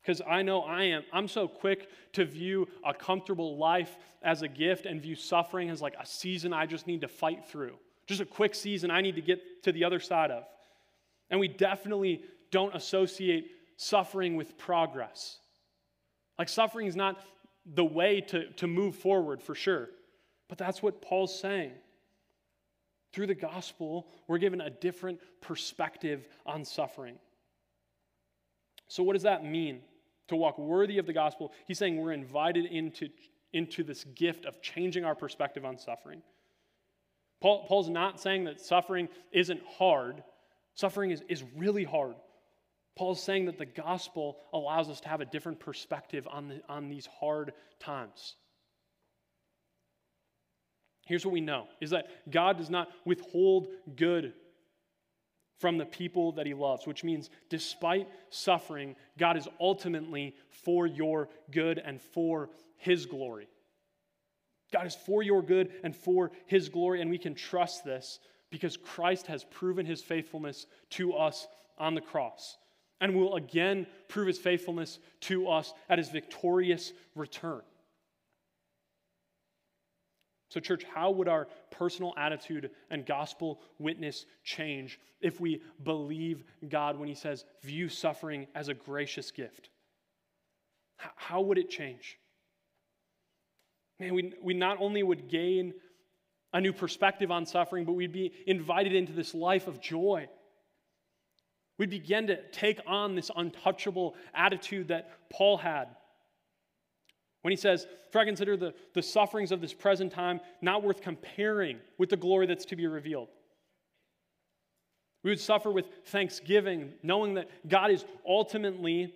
Because 0.00 0.22
I 0.28 0.42
know 0.42 0.60
I 0.62 0.84
am. 0.84 1.02
I'm 1.12 1.26
so 1.26 1.48
quick 1.48 1.90
to 2.12 2.24
view 2.24 2.68
a 2.84 2.94
comfortable 2.94 3.56
life 3.56 3.96
as 4.22 4.42
a 4.42 4.48
gift 4.48 4.86
and 4.86 5.02
view 5.02 5.16
suffering 5.16 5.68
as 5.68 5.82
like 5.82 5.94
a 6.00 6.06
season 6.06 6.52
I 6.52 6.66
just 6.66 6.86
need 6.86 7.00
to 7.00 7.08
fight 7.08 7.44
through. 7.46 7.76
Just 8.06 8.20
a 8.20 8.26
quick 8.26 8.54
season 8.54 8.92
I 8.92 9.00
need 9.00 9.16
to 9.16 9.22
get 9.22 9.64
to 9.64 9.72
the 9.72 9.82
other 9.82 9.98
side 9.98 10.30
of. 10.30 10.44
And 11.30 11.40
we 11.40 11.48
definitely 11.48 12.22
don't 12.52 12.76
associate 12.76 13.50
suffering 13.76 14.36
with 14.36 14.56
progress. 14.56 15.38
Like, 16.38 16.48
suffering 16.48 16.86
is 16.86 16.96
not 16.96 17.18
the 17.74 17.84
way 17.84 18.20
to, 18.20 18.50
to 18.52 18.66
move 18.66 18.94
forward 18.94 19.42
for 19.42 19.54
sure. 19.54 19.90
But 20.48 20.58
that's 20.58 20.82
what 20.82 21.02
Paul's 21.02 21.38
saying. 21.38 21.72
Through 23.12 23.26
the 23.28 23.34
gospel, 23.34 24.06
we're 24.28 24.38
given 24.38 24.60
a 24.60 24.70
different 24.70 25.20
perspective 25.40 26.28
on 26.44 26.64
suffering. 26.64 27.18
So, 28.88 29.02
what 29.02 29.14
does 29.14 29.22
that 29.22 29.44
mean 29.44 29.80
to 30.28 30.36
walk 30.36 30.58
worthy 30.58 30.98
of 30.98 31.06
the 31.06 31.12
gospel? 31.12 31.52
He's 31.66 31.78
saying 31.78 31.96
we're 31.96 32.12
invited 32.12 32.66
into, 32.66 33.08
into 33.52 33.82
this 33.82 34.04
gift 34.04 34.44
of 34.44 34.60
changing 34.60 35.04
our 35.04 35.14
perspective 35.14 35.64
on 35.64 35.78
suffering. 35.78 36.22
Paul, 37.40 37.64
Paul's 37.66 37.88
not 37.88 38.20
saying 38.20 38.44
that 38.44 38.60
suffering 38.60 39.08
isn't 39.32 39.60
hard, 39.78 40.22
suffering 40.74 41.10
is, 41.10 41.22
is 41.28 41.42
really 41.56 41.84
hard. 41.84 42.14
Paul's 42.96 43.22
saying 43.22 43.44
that 43.44 43.58
the 43.58 43.66
gospel 43.66 44.38
allows 44.54 44.88
us 44.88 45.00
to 45.02 45.08
have 45.08 45.20
a 45.20 45.26
different 45.26 45.60
perspective 45.60 46.26
on, 46.30 46.48
the, 46.48 46.62
on 46.68 46.88
these 46.88 47.06
hard 47.06 47.52
times. 47.78 48.36
Here's 51.04 51.24
what 51.24 51.32
we 51.32 51.42
know 51.42 51.68
is 51.80 51.90
that 51.90 52.06
God 52.30 52.56
does 52.56 52.70
not 52.70 52.88
withhold 53.04 53.68
good 53.94 54.32
from 55.58 55.78
the 55.78 55.84
people 55.84 56.32
that 56.32 56.46
he 56.46 56.54
loves, 56.54 56.86
which 56.86 57.04
means 57.04 57.30
despite 57.48 58.08
suffering, 58.30 58.96
God 59.18 59.36
is 59.36 59.46
ultimately 59.60 60.34
for 60.50 60.86
your 60.86 61.28
good 61.50 61.78
and 61.78 62.00
for 62.00 62.50
his 62.76 63.06
glory. 63.06 63.48
God 64.72 64.86
is 64.86 64.94
for 64.94 65.22
your 65.22 65.42
good 65.42 65.70
and 65.84 65.94
for 65.94 66.32
his 66.46 66.68
glory, 66.68 67.00
and 67.00 67.10
we 67.10 67.18
can 67.18 67.34
trust 67.34 67.84
this 67.84 68.18
because 68.50 68.76
Christ 68.76 69.26
has 69.28 69.44
proven 69.44 69.86
his 69.86 70.02
faithfulness 70.02 70.66
to 70.90 71.12
us 71.12 71.46
on 71.78 71.94
the 71.94 72.00
cross 72.00 72.56
and 73.00 73.14
will 73.14 73.36
again 73.36 73.86
prove 74.08 74.26
his 74.26 74.38
faithfulness 74.38 74.98
to 75.20 75.48
us 75.48 75.74
at 75.88 75.98
his 75.98 76.08
victorious 76.08 76.92
return. 77.14 77.62
So, 80.48 80.60
church, 80.60 80.84
how 80.84 81.10
would 81.10 81.28
our 81.28 81.48
personal 81.70 82.14
attitude 82.16 82.70
and 82.90 83.04
gospel 83.04 83.60
witness 83.78 84.26
change 84.44 85.00
if 85.20 85.40
we 85.40 85.60
believe 85.82 86.44
God 86.68 86.98
when 86.98 87.08
he 87.08 87.14
says, 87.14 87.44
view 87.62 87.88
suffering 87.88 88.46
as 88.54 88.68
a 88.68 88.74
gracious 88.74 89.30
gift? 89.30 89.70
How 90.96 91.40
would 91.42 91.58
it 91.58 91.68
change? 91.68 92.18
Man, 93.98 94.14
we, 94.14 94.32
we 94.40 94.54
not 94.54 94.78
only 94.80 95.02
would 95.02 95.28
gain 95.28 95.74
a 96.52 96.60
new 96.60 96.72
perspective 96.72 97.30
on 97.30 97.44
suffering, 97.44 97.84
but 97.84 97.92
we'd 97.92 98.12
be 98.12 98.32
invited 98.46 98.94
into 98.94 99.12
this 99.12 99.34
life 99.34 99.66
of 99.66 99.80
joy 99.80 100.28
we 101.78 101.86
begin 101.86 102.26
to 102.28 102.42
take 102.50 102.80
on 102.86 103.14
this 103.14 103.30
untouchable 103.34 104.14
attitude 104.34 104.88
that 104.88 105.10
Paul 105.30 105.58
had. 105.58 105.88
When 107.42 107.52
he 107.52 107.56
says, 107.56 107.86
For 108.10 108.20
I 108.20 108.24
consider 108.24 108.56
the, 108.56 108.74
the 108.94 109.02
sufferings 109.02 109.52
of 109.52 109.60
this 109.60 109.74
present 109.74 110.12
time 110.12 110.40
not 110.62 110.82
worth 110.82 111.00
comparing 111.00 111.78
with 111.98 112.10
the 112.10 112.16
glory 112.16 112.46
that's 112.46 112.64
to 112.66 112.76
be 112.76 112.86
revealed. 112.86 113.28
We 115.22 115.30
would 115.30 115.40
suffer 115.40 115.70
with 115.70 115.86
thanksgiving, 116.06 116.92
knowing 117.02 117.34
that 117.34 117.50
God 117.68 117.90
is 117.90 118.04
ultimately 118.26 119.12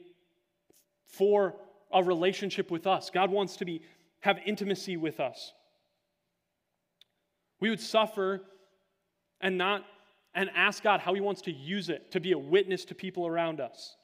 for 1.06 1.54
a 1.92 2.02
relationship 2.02 2.70
with 2.70 2.86
us. 2.86 3.10
God 3.10 3.30
wants 3.30 3.56
to 3.56 3.64
be, 3.64 3.82
have 4.20 4.38
intimacy 4.44 4.96
with 4.96 5.20
us. 5.20 5.52
We 7.60 7.70
would 7.70 7.80
suffer 7.80 8.42
and 9.40 9.56
not 9.56 9.84
and 10.34 10.50
ask 10.54 10.82
God 10.82 11.00
how 11.00 11.14
He 11.14 11.20
wants 11.20 11.42
to 11.42 11.52
use 11.52 11.88
it 11.88 12.12
to 12.12 12.20
be 12.20 12.32
a 12.32 12.38
witness 12.38 12.84
to 12.86 12.94
people 12.94 13.26
around 13.26 13.60
us. 13.60 13.96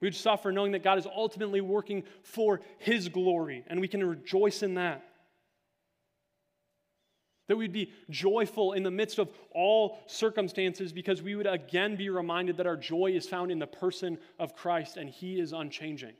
We 0.00 0.08
would 0.08 0.14
suffer 0.14 0.52
knowing 0.52 0.72
that 0.72 0.82
God 0.82 0.98
is 0.98 1.06
ultimately 1.06 1.60
working 1.60 2.04
for 2.22 2.60
His 2.78 3.08
glory, 3.08 3.64
and 3.66 3.80
we 3.80 3.88
can 3.88 4.04
rejoice 4.04 4.62
in 4.62 4.74
that. 4.74 5.02
That 7.48 7.56
we'd 7.56 7.72
be 7.72 7.92
joyful 8.08 8.72
in 8.72 8.82
the 8.82 8.90
midst 8.90 9.18
of 9.18 9.28
all 9.50 9.98
circumstances 10.06 10.92
because 10.92 11.20
we 11.20 11.34
would 11.34 11.46
again 11.46 11.96
be 11.96 12.08
reminded 12.08 12.56
that 12.56 12.66
our 12.66 12.76
joy 12.76 13.12
is 13.14 13.26
found 13.26 13.50
in 13.50 13.58
the 13.58 13.66
person 13.66 14.18
of 14.38 14.54
Christ 14.54 14.96
and 14.96 15.10
He 15.10 15.38
is 15.38 15.52
unchanging. 15.52 16.14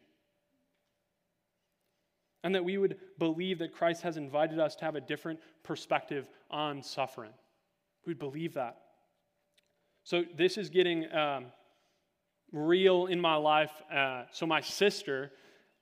And 2.42 2.54
that 2.54 2.64
we 2.64 2.76
would 2.76 2.98
believe 3.18 3.58
that 3.60 3.72
Christ 3.72 4.02
has 4.02 4.18
invited 4.18 4.58
us 4.58 4.76
to 4.76 4.84
have 4.84 4.96
a 4.96 5.00
different 5.00 5.40
perspective 5.62 6.28
on 6.50 6.82
suffering. 6.82 7.32
We'd 8.06 8.18
believe 8.18 8.54
that. 8.54 8.78
So 10.02 10.24
this 10.36 10.58
is 10.58 10.68
getting 10.68 11.10
um, 11.14 11.46
real 12.52 13.06
in 13.06 13.20
my 13.20 13.36
life. 13.36 13.72
Uh, 13.92 14.24
so 14.30 14.46
my 14.46 14.60
sister, 14.60 15.30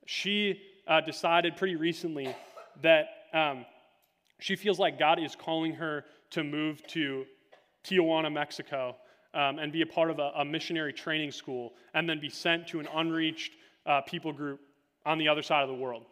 she 0.07 0.61
uh, 0.87 1.01
decided 1.01 1.57
pretty 1.57 1.77
recently 1.77 2.35
that 2.83 3.07
um, 3.35 3.65
she 4.39 4.57
feels 4.57 4.79
like 4.79 4.99
God 4.99 5.23
is 5.23 5.35
calling 5.35 5.73
her 5.75 6.05
to 6.31 6.45
move 6.45 6.87
to 6.89 7.25
Tijuana, 7.85 8.33
Mexico, 8.33 8.97
um, 9.35 9.59
and 9.59 9.73
be 9.73 9.83
a 9.83 9.87
part 9.87 10.11
of 10.11 10.19
a, 10.19 10.33
a, 10.37 10.45
missionary 10.45 10.93
training 10.93 11.31
school, 11.31 11.73
and 11.95 12.09
then 12.09 12.21
be 12.21 12.29
sent 12.29 12.67
to 12.69 12.81
an 12.81 12.89
unreached 12.95 13.53
uh, 13.87 14.01
people 14.03 14.33
group 14.33 14.61
on 15.07 15.19
the 15.19 15.29
other 15.29 15.43
side 15.43 15.63
of 15.63 15.69
the 15.69 15.75
world. 15.75 16.05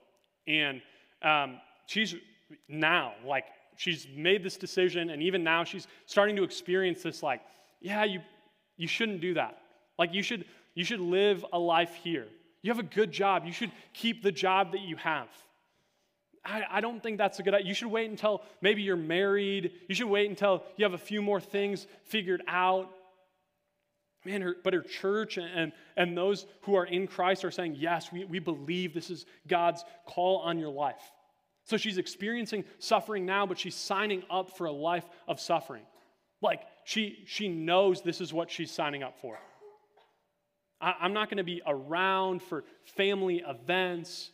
And 0.46 0.80
um, 1.22 1.60
she's 1.86 2.14
now 2.68 3.12
like 3.24 3.44
she's 3.82 4.02
made 4.14 4.40
this 4.42 4.56
decision, 4.66 5.10
and 5.10 5.22
even 5.22 5.40
now 5.42 5.64
she's 5.64 5.86
starting 6.06 6.36
to 6.36 6.44
experience 6.44 7.00
this 7.02 7.22
like, 7.22 7.40
yeah, 7.80 8.04
you, 8.04 8.20
you 8.76 8.88
shouldn't 8.88 9.20
do 9.20 9.32
that. 9.34 9.54
Like, 9.98 10.12
you 10.14 10.22
should 10.22 10.44
You 10.74 10.84
should 10.84 11.00
live 11.00 11.44
a 11.52 11.58
life 11.58 11.94
here. 12.04 12.28
You 12.62 12.70
have 12.72 12.78
a 12.78 12.94
good 13.00 13.10
job. 13.22 13.36
You 13.44 13.52
should 13.52 13.72
keep 13.92 14.22
the 14.22 14.32
job 14.46 14.72
that 14.72 14.82
you 14.90 14.96
have. 14.96 15.28
I, 16.44 16.62
I 16.76 16.80
don't 16.80 17.02
think 17.02 17.18
that's 17.18 17.38
a 17.40 17.42
good 17.42 17.54
idea. 17.54 17.68
You 17.68 17.74
should 17.74 17.90
wait 17.90 18.08
until 18.08 18.34
maybe 18.60 18.82
you're 18.82 18.96
married. 19.18 19.72
You 19.88 19.94
should 19.94 20.08
wait 20.08 20.30
until 20.30 20.62
you 20.76 20.84
have 20.84 20.94
a 20.94 21.04
few 21.12 21.22
more 21.22 21.40
things 21.40 21.86
figured 22.04 22.42
out. 22.46 22.86
Man, 24.24 24.42
her, 24.42 24.54
but 24.62 24.72
her 24.74 24.82
church 25.00 25.38
and, 25.38 25.72
and 25.96 26.16
those 26.16 26.46
who 26.62 26.76
are 26.76 26.86
in 26.86 27.06
Christ 27.06 27.44
are 27.44 27.50
saying, 27.50 27.74
yes, 27.76 28.12
we, 28.12 28.24
we 28.24 28.38
believe 28.38 28.94
this 28.94 29.10
is 29.10 29.26
God's 29.48 29.84
call 30.06 30.38
on 30.48 30.58
your 30.58 30.72
life. 30.86 31.06
So 31.70 31.76
she's 31.76 31.98
experiencing 31.98 32.64
suffering 32.80 33.24
now, 33.24 33.46
but 33.46 33.56
she's 33.56 33.76
signing 33.76 34.24
up 34.28 34.56
for 34.58 34.66
a 34.66 34.72
life 34.72 35.08
of 35.28 35.38
suffering. 35.38 35.84
Like 36.42 36.62
she, 36.82 37.18
she 37.28 37.46
knows 37.46 38.02
this 38.02 38.20
is 38.20 38.32
what 38.32 38.50
she's 38.50 38.72
signing 38.72 39.04
up 39.04 39.20
for. 39.20 39.38
I, 40.80 40.94
I'm 41.00 41.12
not 41.12 41.28
going 41.28 41.36
to 41.36 41.44
be 41.44 41.62
around 41.64 42.42
for 42.42 42.64
family 42.96 43.44
events. 43.46 44.32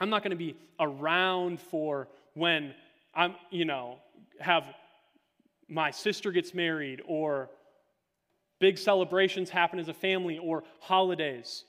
I'm 0.00 0.08
not 0.08 0.22
going 0.22 0.30
to 0.30 0.38
be 0.38 0.56
around 0.80 1.60
for 1.60 2.08
when 2.32 2.72
I'm, 3.14 3.34
you 3.50 3.66
know, 3.66 3.98
have 4.40 4.64
my 5.68 5.90
sister 5.90 6.32
gets 6.32 6.54
married 6.54 7.02
or 7.06 7.50
big 8.58 8.78
celebrations 8.78 9.50
happen 9.50 9.78
as 9.78 9.88
a 9.88 9.94
family 9.94 10.38
or 10.38 10.64
holidays. 10.80 11.64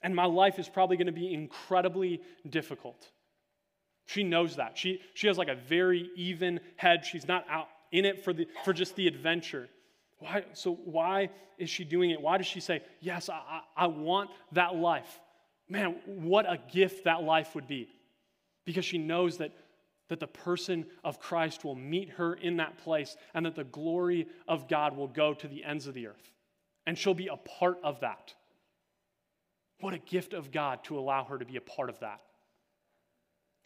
And 0.00 0.14
my 0.14 0.26
life 0.26 0.60
is 0.60 0.68
probably 0.68 0.96
going 0.96 1.06
to 1.06 1.12
be 1.12 1.34
incredibly 1.34 2.20
difficult. 2.48 3.08
She 4.06 4.22
knows 4.22 4.56
that. 4.56 4.78
She, 4.78 5.00
she 5.14 5.26
has 5.26 5.36
like 5.36 5.48
a 5.48 5.56
very 5.56 6.10
even 6.16 6.60
head. 6.76 7.04
She's 7.04 7.26
not 7.26 7.44
out 7.50 7.68
in 7.90 8.04
it 8.04 8.24
for, 8.24 8.32
the, 8.32 8.46
for 8.64 8.72
just 8.72 8.96
the 8.96 9.08
adventure. 9.08 9.68
Why, 10.18 10.44
so, 10.54 10.74
why 10.84 11.30
is 11.58 11.68
she 11.68 11.84
doing 11.84 12.10
it? 12.10 12.20
Why 12.20 12.38
does 12.38 12.46
she 12.46 12.60
say, 12.60 12.82
Yes, 13.00 13.28
I, 13.28 13.60
I, 13.76 13.86
want 13.86 14.30
that 14.52 14.76
life? 14.76 15.20
Man, 15.68 15.96
what 16.06 16.46
a 16.46 16.58
gift 16.72 17.04
that 17.04 17.22
life 17.22 17.54
would 17.54 17.66
be. 17.66 17.88
Because 18.64 18.84
she 18.84 18.98
knows 18.98 19.38
that, 19.38 19.52
that 20.08 20.20
the 20.20 20.26
person 20.26 20.86
of 21.04 21.20
Christ 21.20 21.64
will 21.64 21.74
meet 21.74 22.10
her 22.10 22.34
in 22.34 22.56
that 22.58 22.78
place 22.78 23.16
and 23.34 23.44
that 23.44 23.56
the 23.56 23.64
glory 23.64 24.28
of 24.48 24.68
God 24.68 24.96
will 24.96 25.08
go 25.08 25.34
to 25.34 25.48
the 25.48 25.64
ends 25.64 25.86
of 25.86 25.94
the 25.94 26.06
earth. 26.06 26.30
And 26.86 26.96
she'll 26.96 27.14
be 27.14 27.28
a 27.28 27.36
part 27.36 27.78
of 27.82 28.00
that. 28.00 28.34
What 29.80 29.92
a 29.92 29.98
gift 29.98 30.32
of 30.32 30.52
God 30.52 30.84
to 30.84 30.98
allow 30.98 31.24
her 31.24 31.38
to 31.38 31.44
be 31.44 31.56
a 31.56 31.60
part 31.60 31.90
of 31.90 31.98
that. 32.00 32.20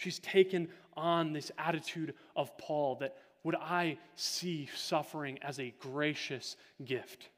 She's 0.01 0.18
taken 0.18 0.68
on 0.96 1.34
this 1.34 1.53
attitude 1.59 2.14
of 2.34 2.57
Paul 2.57 2.96
that 3.01 3.16
would 3.44 3.55
I 3.55 3.98
see 4.16 4.66
suffering 4.74 5.38
as 5.42 5.61
a 5.61 5.74
gracious 5.78 6.57
gift? 6.82 7.28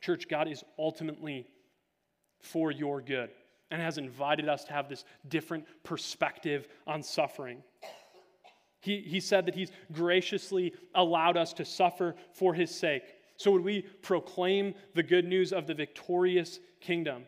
Church, 0.00 0.28
God 0.28 0.46
is 0.46 0.62
ultimately 0.78 1.48
for 2.38 2.70
your 2.70 3.00
good 3.00 3.30
and 3.72 3.82
has 3.82 3.98
invited 3.98 4.48
us 4.48 4.62
to 4.66 4.74
have 4.74 4.88
this 4.88 5.04
different 5.28 5.64
perspective 5.82 6.68
on 6.86 7.02
suffering. 7.02 7.64
He, 8.78 9.00
he 9.00 9.18
said 9.18 9.46
that 9.46 9.56
He's 9.56 9.72
graciously 9.90 10.72
allowed 10.94 11.36
us 11.36 11.52
to 11.54 11.64
suffer 11.64 12.14
for 12.30 12.54
His 12.54 12.72
sake. 12.72 13.02
So, 13.38 13.50
would 13.50 13.64
we 13.64 13.82
proclaim 14.02 14.72
the 14.94 15.02
good 15.02 15.24
news 15.24 15.52
of 15.52 15.66
the 15.66 15.74
victorious 15.74 16.60
kingdom? 16.80 17.24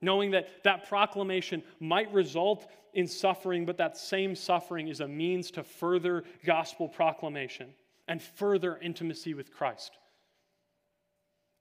Knowing 0.00 0.30
that 0.32 0.48
that 0.64 0.88
proclamation 0.88 1.62
might 1.78 2.12
result 2.12 2.66
in 2.94 3.06
suffering, 3.06 3.66
but 3.66 3.76
that 3.78 3.96
same 3.96 4.34
suffering 4.34 4.88
is 4.88 5.00
a 5.00 5.08
means 5.08 5.50
to 5.52 5.62
further 5.62 6.24
gospel 6.44 6.88
proclamation 6.88 7.72
and 8.08 8.20
further 8.22 8.78
intimacy 8.78 9.34
with 9.34 9.52
Christ. 9.52 9.92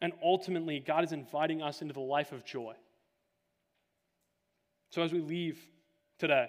And 0.02 0.14
ultimately, 0.24 0.80
God 0.80 1.04
is 1.04 1.12
inviting 1.12 1.62
us 1.62 1.82
into 1.82 1.94
the 1.94 2.00
life 2.00 2.32
of 2.32 2.46
joy. 2.46 2.74
So 4.92 5.04
as 5.04 5.12
we 5.12 5.20
leave 5.20 5.60
today, 6.18 6.48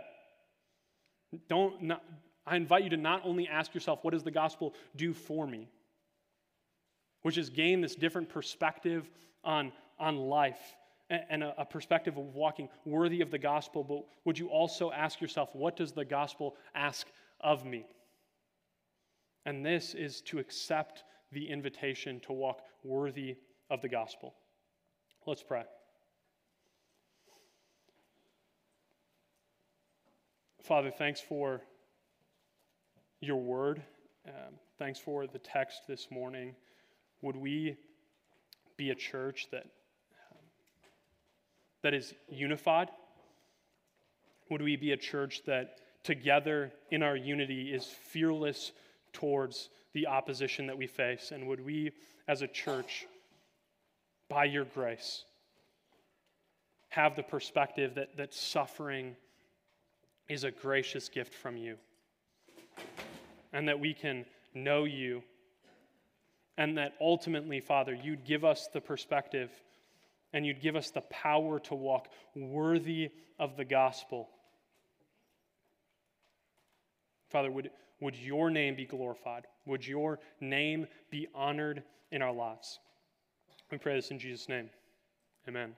don't 1.49 1.83
not, 1.83 2.03
I 2.47 2.57
invite 2.57 2.85
you 2.85 2.91
to 2.91 2.97
not 2.97 3.23
only 3.25 3.49
ask 3.49 3.75
yourself, 3.75 3.99
what 4.03 4.13
does 4.13 4.23
the 4.23 4.31
gospel 4.31 4.75
do 4.97 5.13
for 5.13 5.47
me? 5.47 5.69
Which 7.23 7.37
is 7.37 7.51
gain 7.51 7.81
this 7.81 7.95
different 7.95 8.29
perspective 8.29 9.11
on, 9.45 9.73
on 9.99 10.17
life 10.17 10.59
and 11.11 11.43
a, 11.43 11.65
perspective 11.65 12.17
of 12.17 12.25
walking 12.35 12.69
worthy 12.85 13.21
of 13.21 13.31
the 13.31 13.39
gospel, 13.39 13.83
but 13.83 14.05
would 14.25 14.39
you 14.39 14.49
also 14.49 14.93
ask 14.93 15.21
yourself, 15.21 15.51
what 15.55 15.77
does 15.77 15.93
the 15.93 16.05
gospel 16.05 16.57
ask 16.75 17.09
of 17.41 17.65
me? 17.65 17.85
And 19.45 19.67
this 19.67 19.95
is 19.95 20.21
to 20.23 20.39
accept 20.39 21.03
the 21.33 21.49
invitation 21.49 22.21
to 22.21 22.33
walk 22.33 22.61
worthy 22.85 23.37
of 23.71 23.81
the 23.83 23.89
gospel. 23.89 24.35
Let's 25.27 25.43
pray. 25.43 25.65
Father, 30.63 30.91
thanks 30.91 31.21
for 31.21 31.63
your 33.21 33.39
word. 33.39 33.83
Um, 34.29 34.55
thanks 34.79 35.01
for 35.01 35.27
the 35.27 35.39
text 35.39 35.83
this 35.89 36.09
morning. 36.11 36.55
Would 37.23 37.37
we 37.37 37.77
be 38.77 38.91
a 38.91 38.95
church 38.95 39.49
that 39.51 39.67
that 41.83 41.95
is 41.95 42.15
unified? 42.29 42.89
Would 44.51 44.63
we 44.63 44.77
be 44.77 44.93
a 44.93 44.97
church 44.97 45.43
that 45.47 45.77
together 46.03 46.73
in 46.91 47.03
our 47.03 47.17
unity 47.17 47.73
is 47.73 47.87
fearless 47.87 48.73
towards 49.13 49.71
the 49.93 50.07
opposition 50.07 50.67
that 50.67 50.77
we 50.77 50.87
face? 50.87 51.31
And 51.33 51.47
would 51.49 51.65
we, 51.65 51.93
as 52.29 52.43
a 52.43 52.49
church, 52.49 53.07
by 54.29 54.45
your 54.45 54.65
grace, 54.65 55.25
have 56.91 57.17
the 57.17 57.23
perspective 57.23 57.95
that, 57.95 58.17
that 58.17 58.35
suffering 58.35 59.17
is 60.29 60.45
a 60.45 60.51
gracious 60.51 61.09
gift 61.09 61.35
from 61.35 61.57
you? 61.57 61.77
And 63.53 63.69
that 63.69 63.79
we 63.79 63.95
can 63.95 64.25
know 64.55 64.85
you. 64.85 65.23
And 66.57 66.77
that 66.79 66.95
ultimately, 67.01 67.61
Father, 67.61 67.95
you'd 67.95 68.25
give 68.25 68.45
us 68.45 68.69
the 68.73 68.81
perspective 68.81 69.51
and 70.33 70.47
you'd 70.47 70.61
give 70.61 70.77
us 70.77 70.91
the 70.91 71.01
power 71.03 71.59
to 71.61 71.75
walk 71.75 72.09
worthy 72.35 73.11
of 73.39 73.57
the 73.57 73.65
gospel. 73.65 74.29
Father, 77.31 77.51
would, 77.51 77.71
would 78.01 78.17
your 78.17 78.51
name 78.51 78.75
be 78.75 78.85
glorified? 78.85 79.47
Would 79.67 79.87
your 79.87 80.19
name 80.41 80.87
be 81.11 81.29
honored 81.35 81.83
in 82.11 82.23
our 82.23 82.33
lives? 82.33 82.79
We 83.71 83.79
pray 83.79 83.95
this 83.95 84.11
in 84.11 84.19
Jesus' 84.19 84.49
name. 84.49 84.71
Amen. 85.49 85.75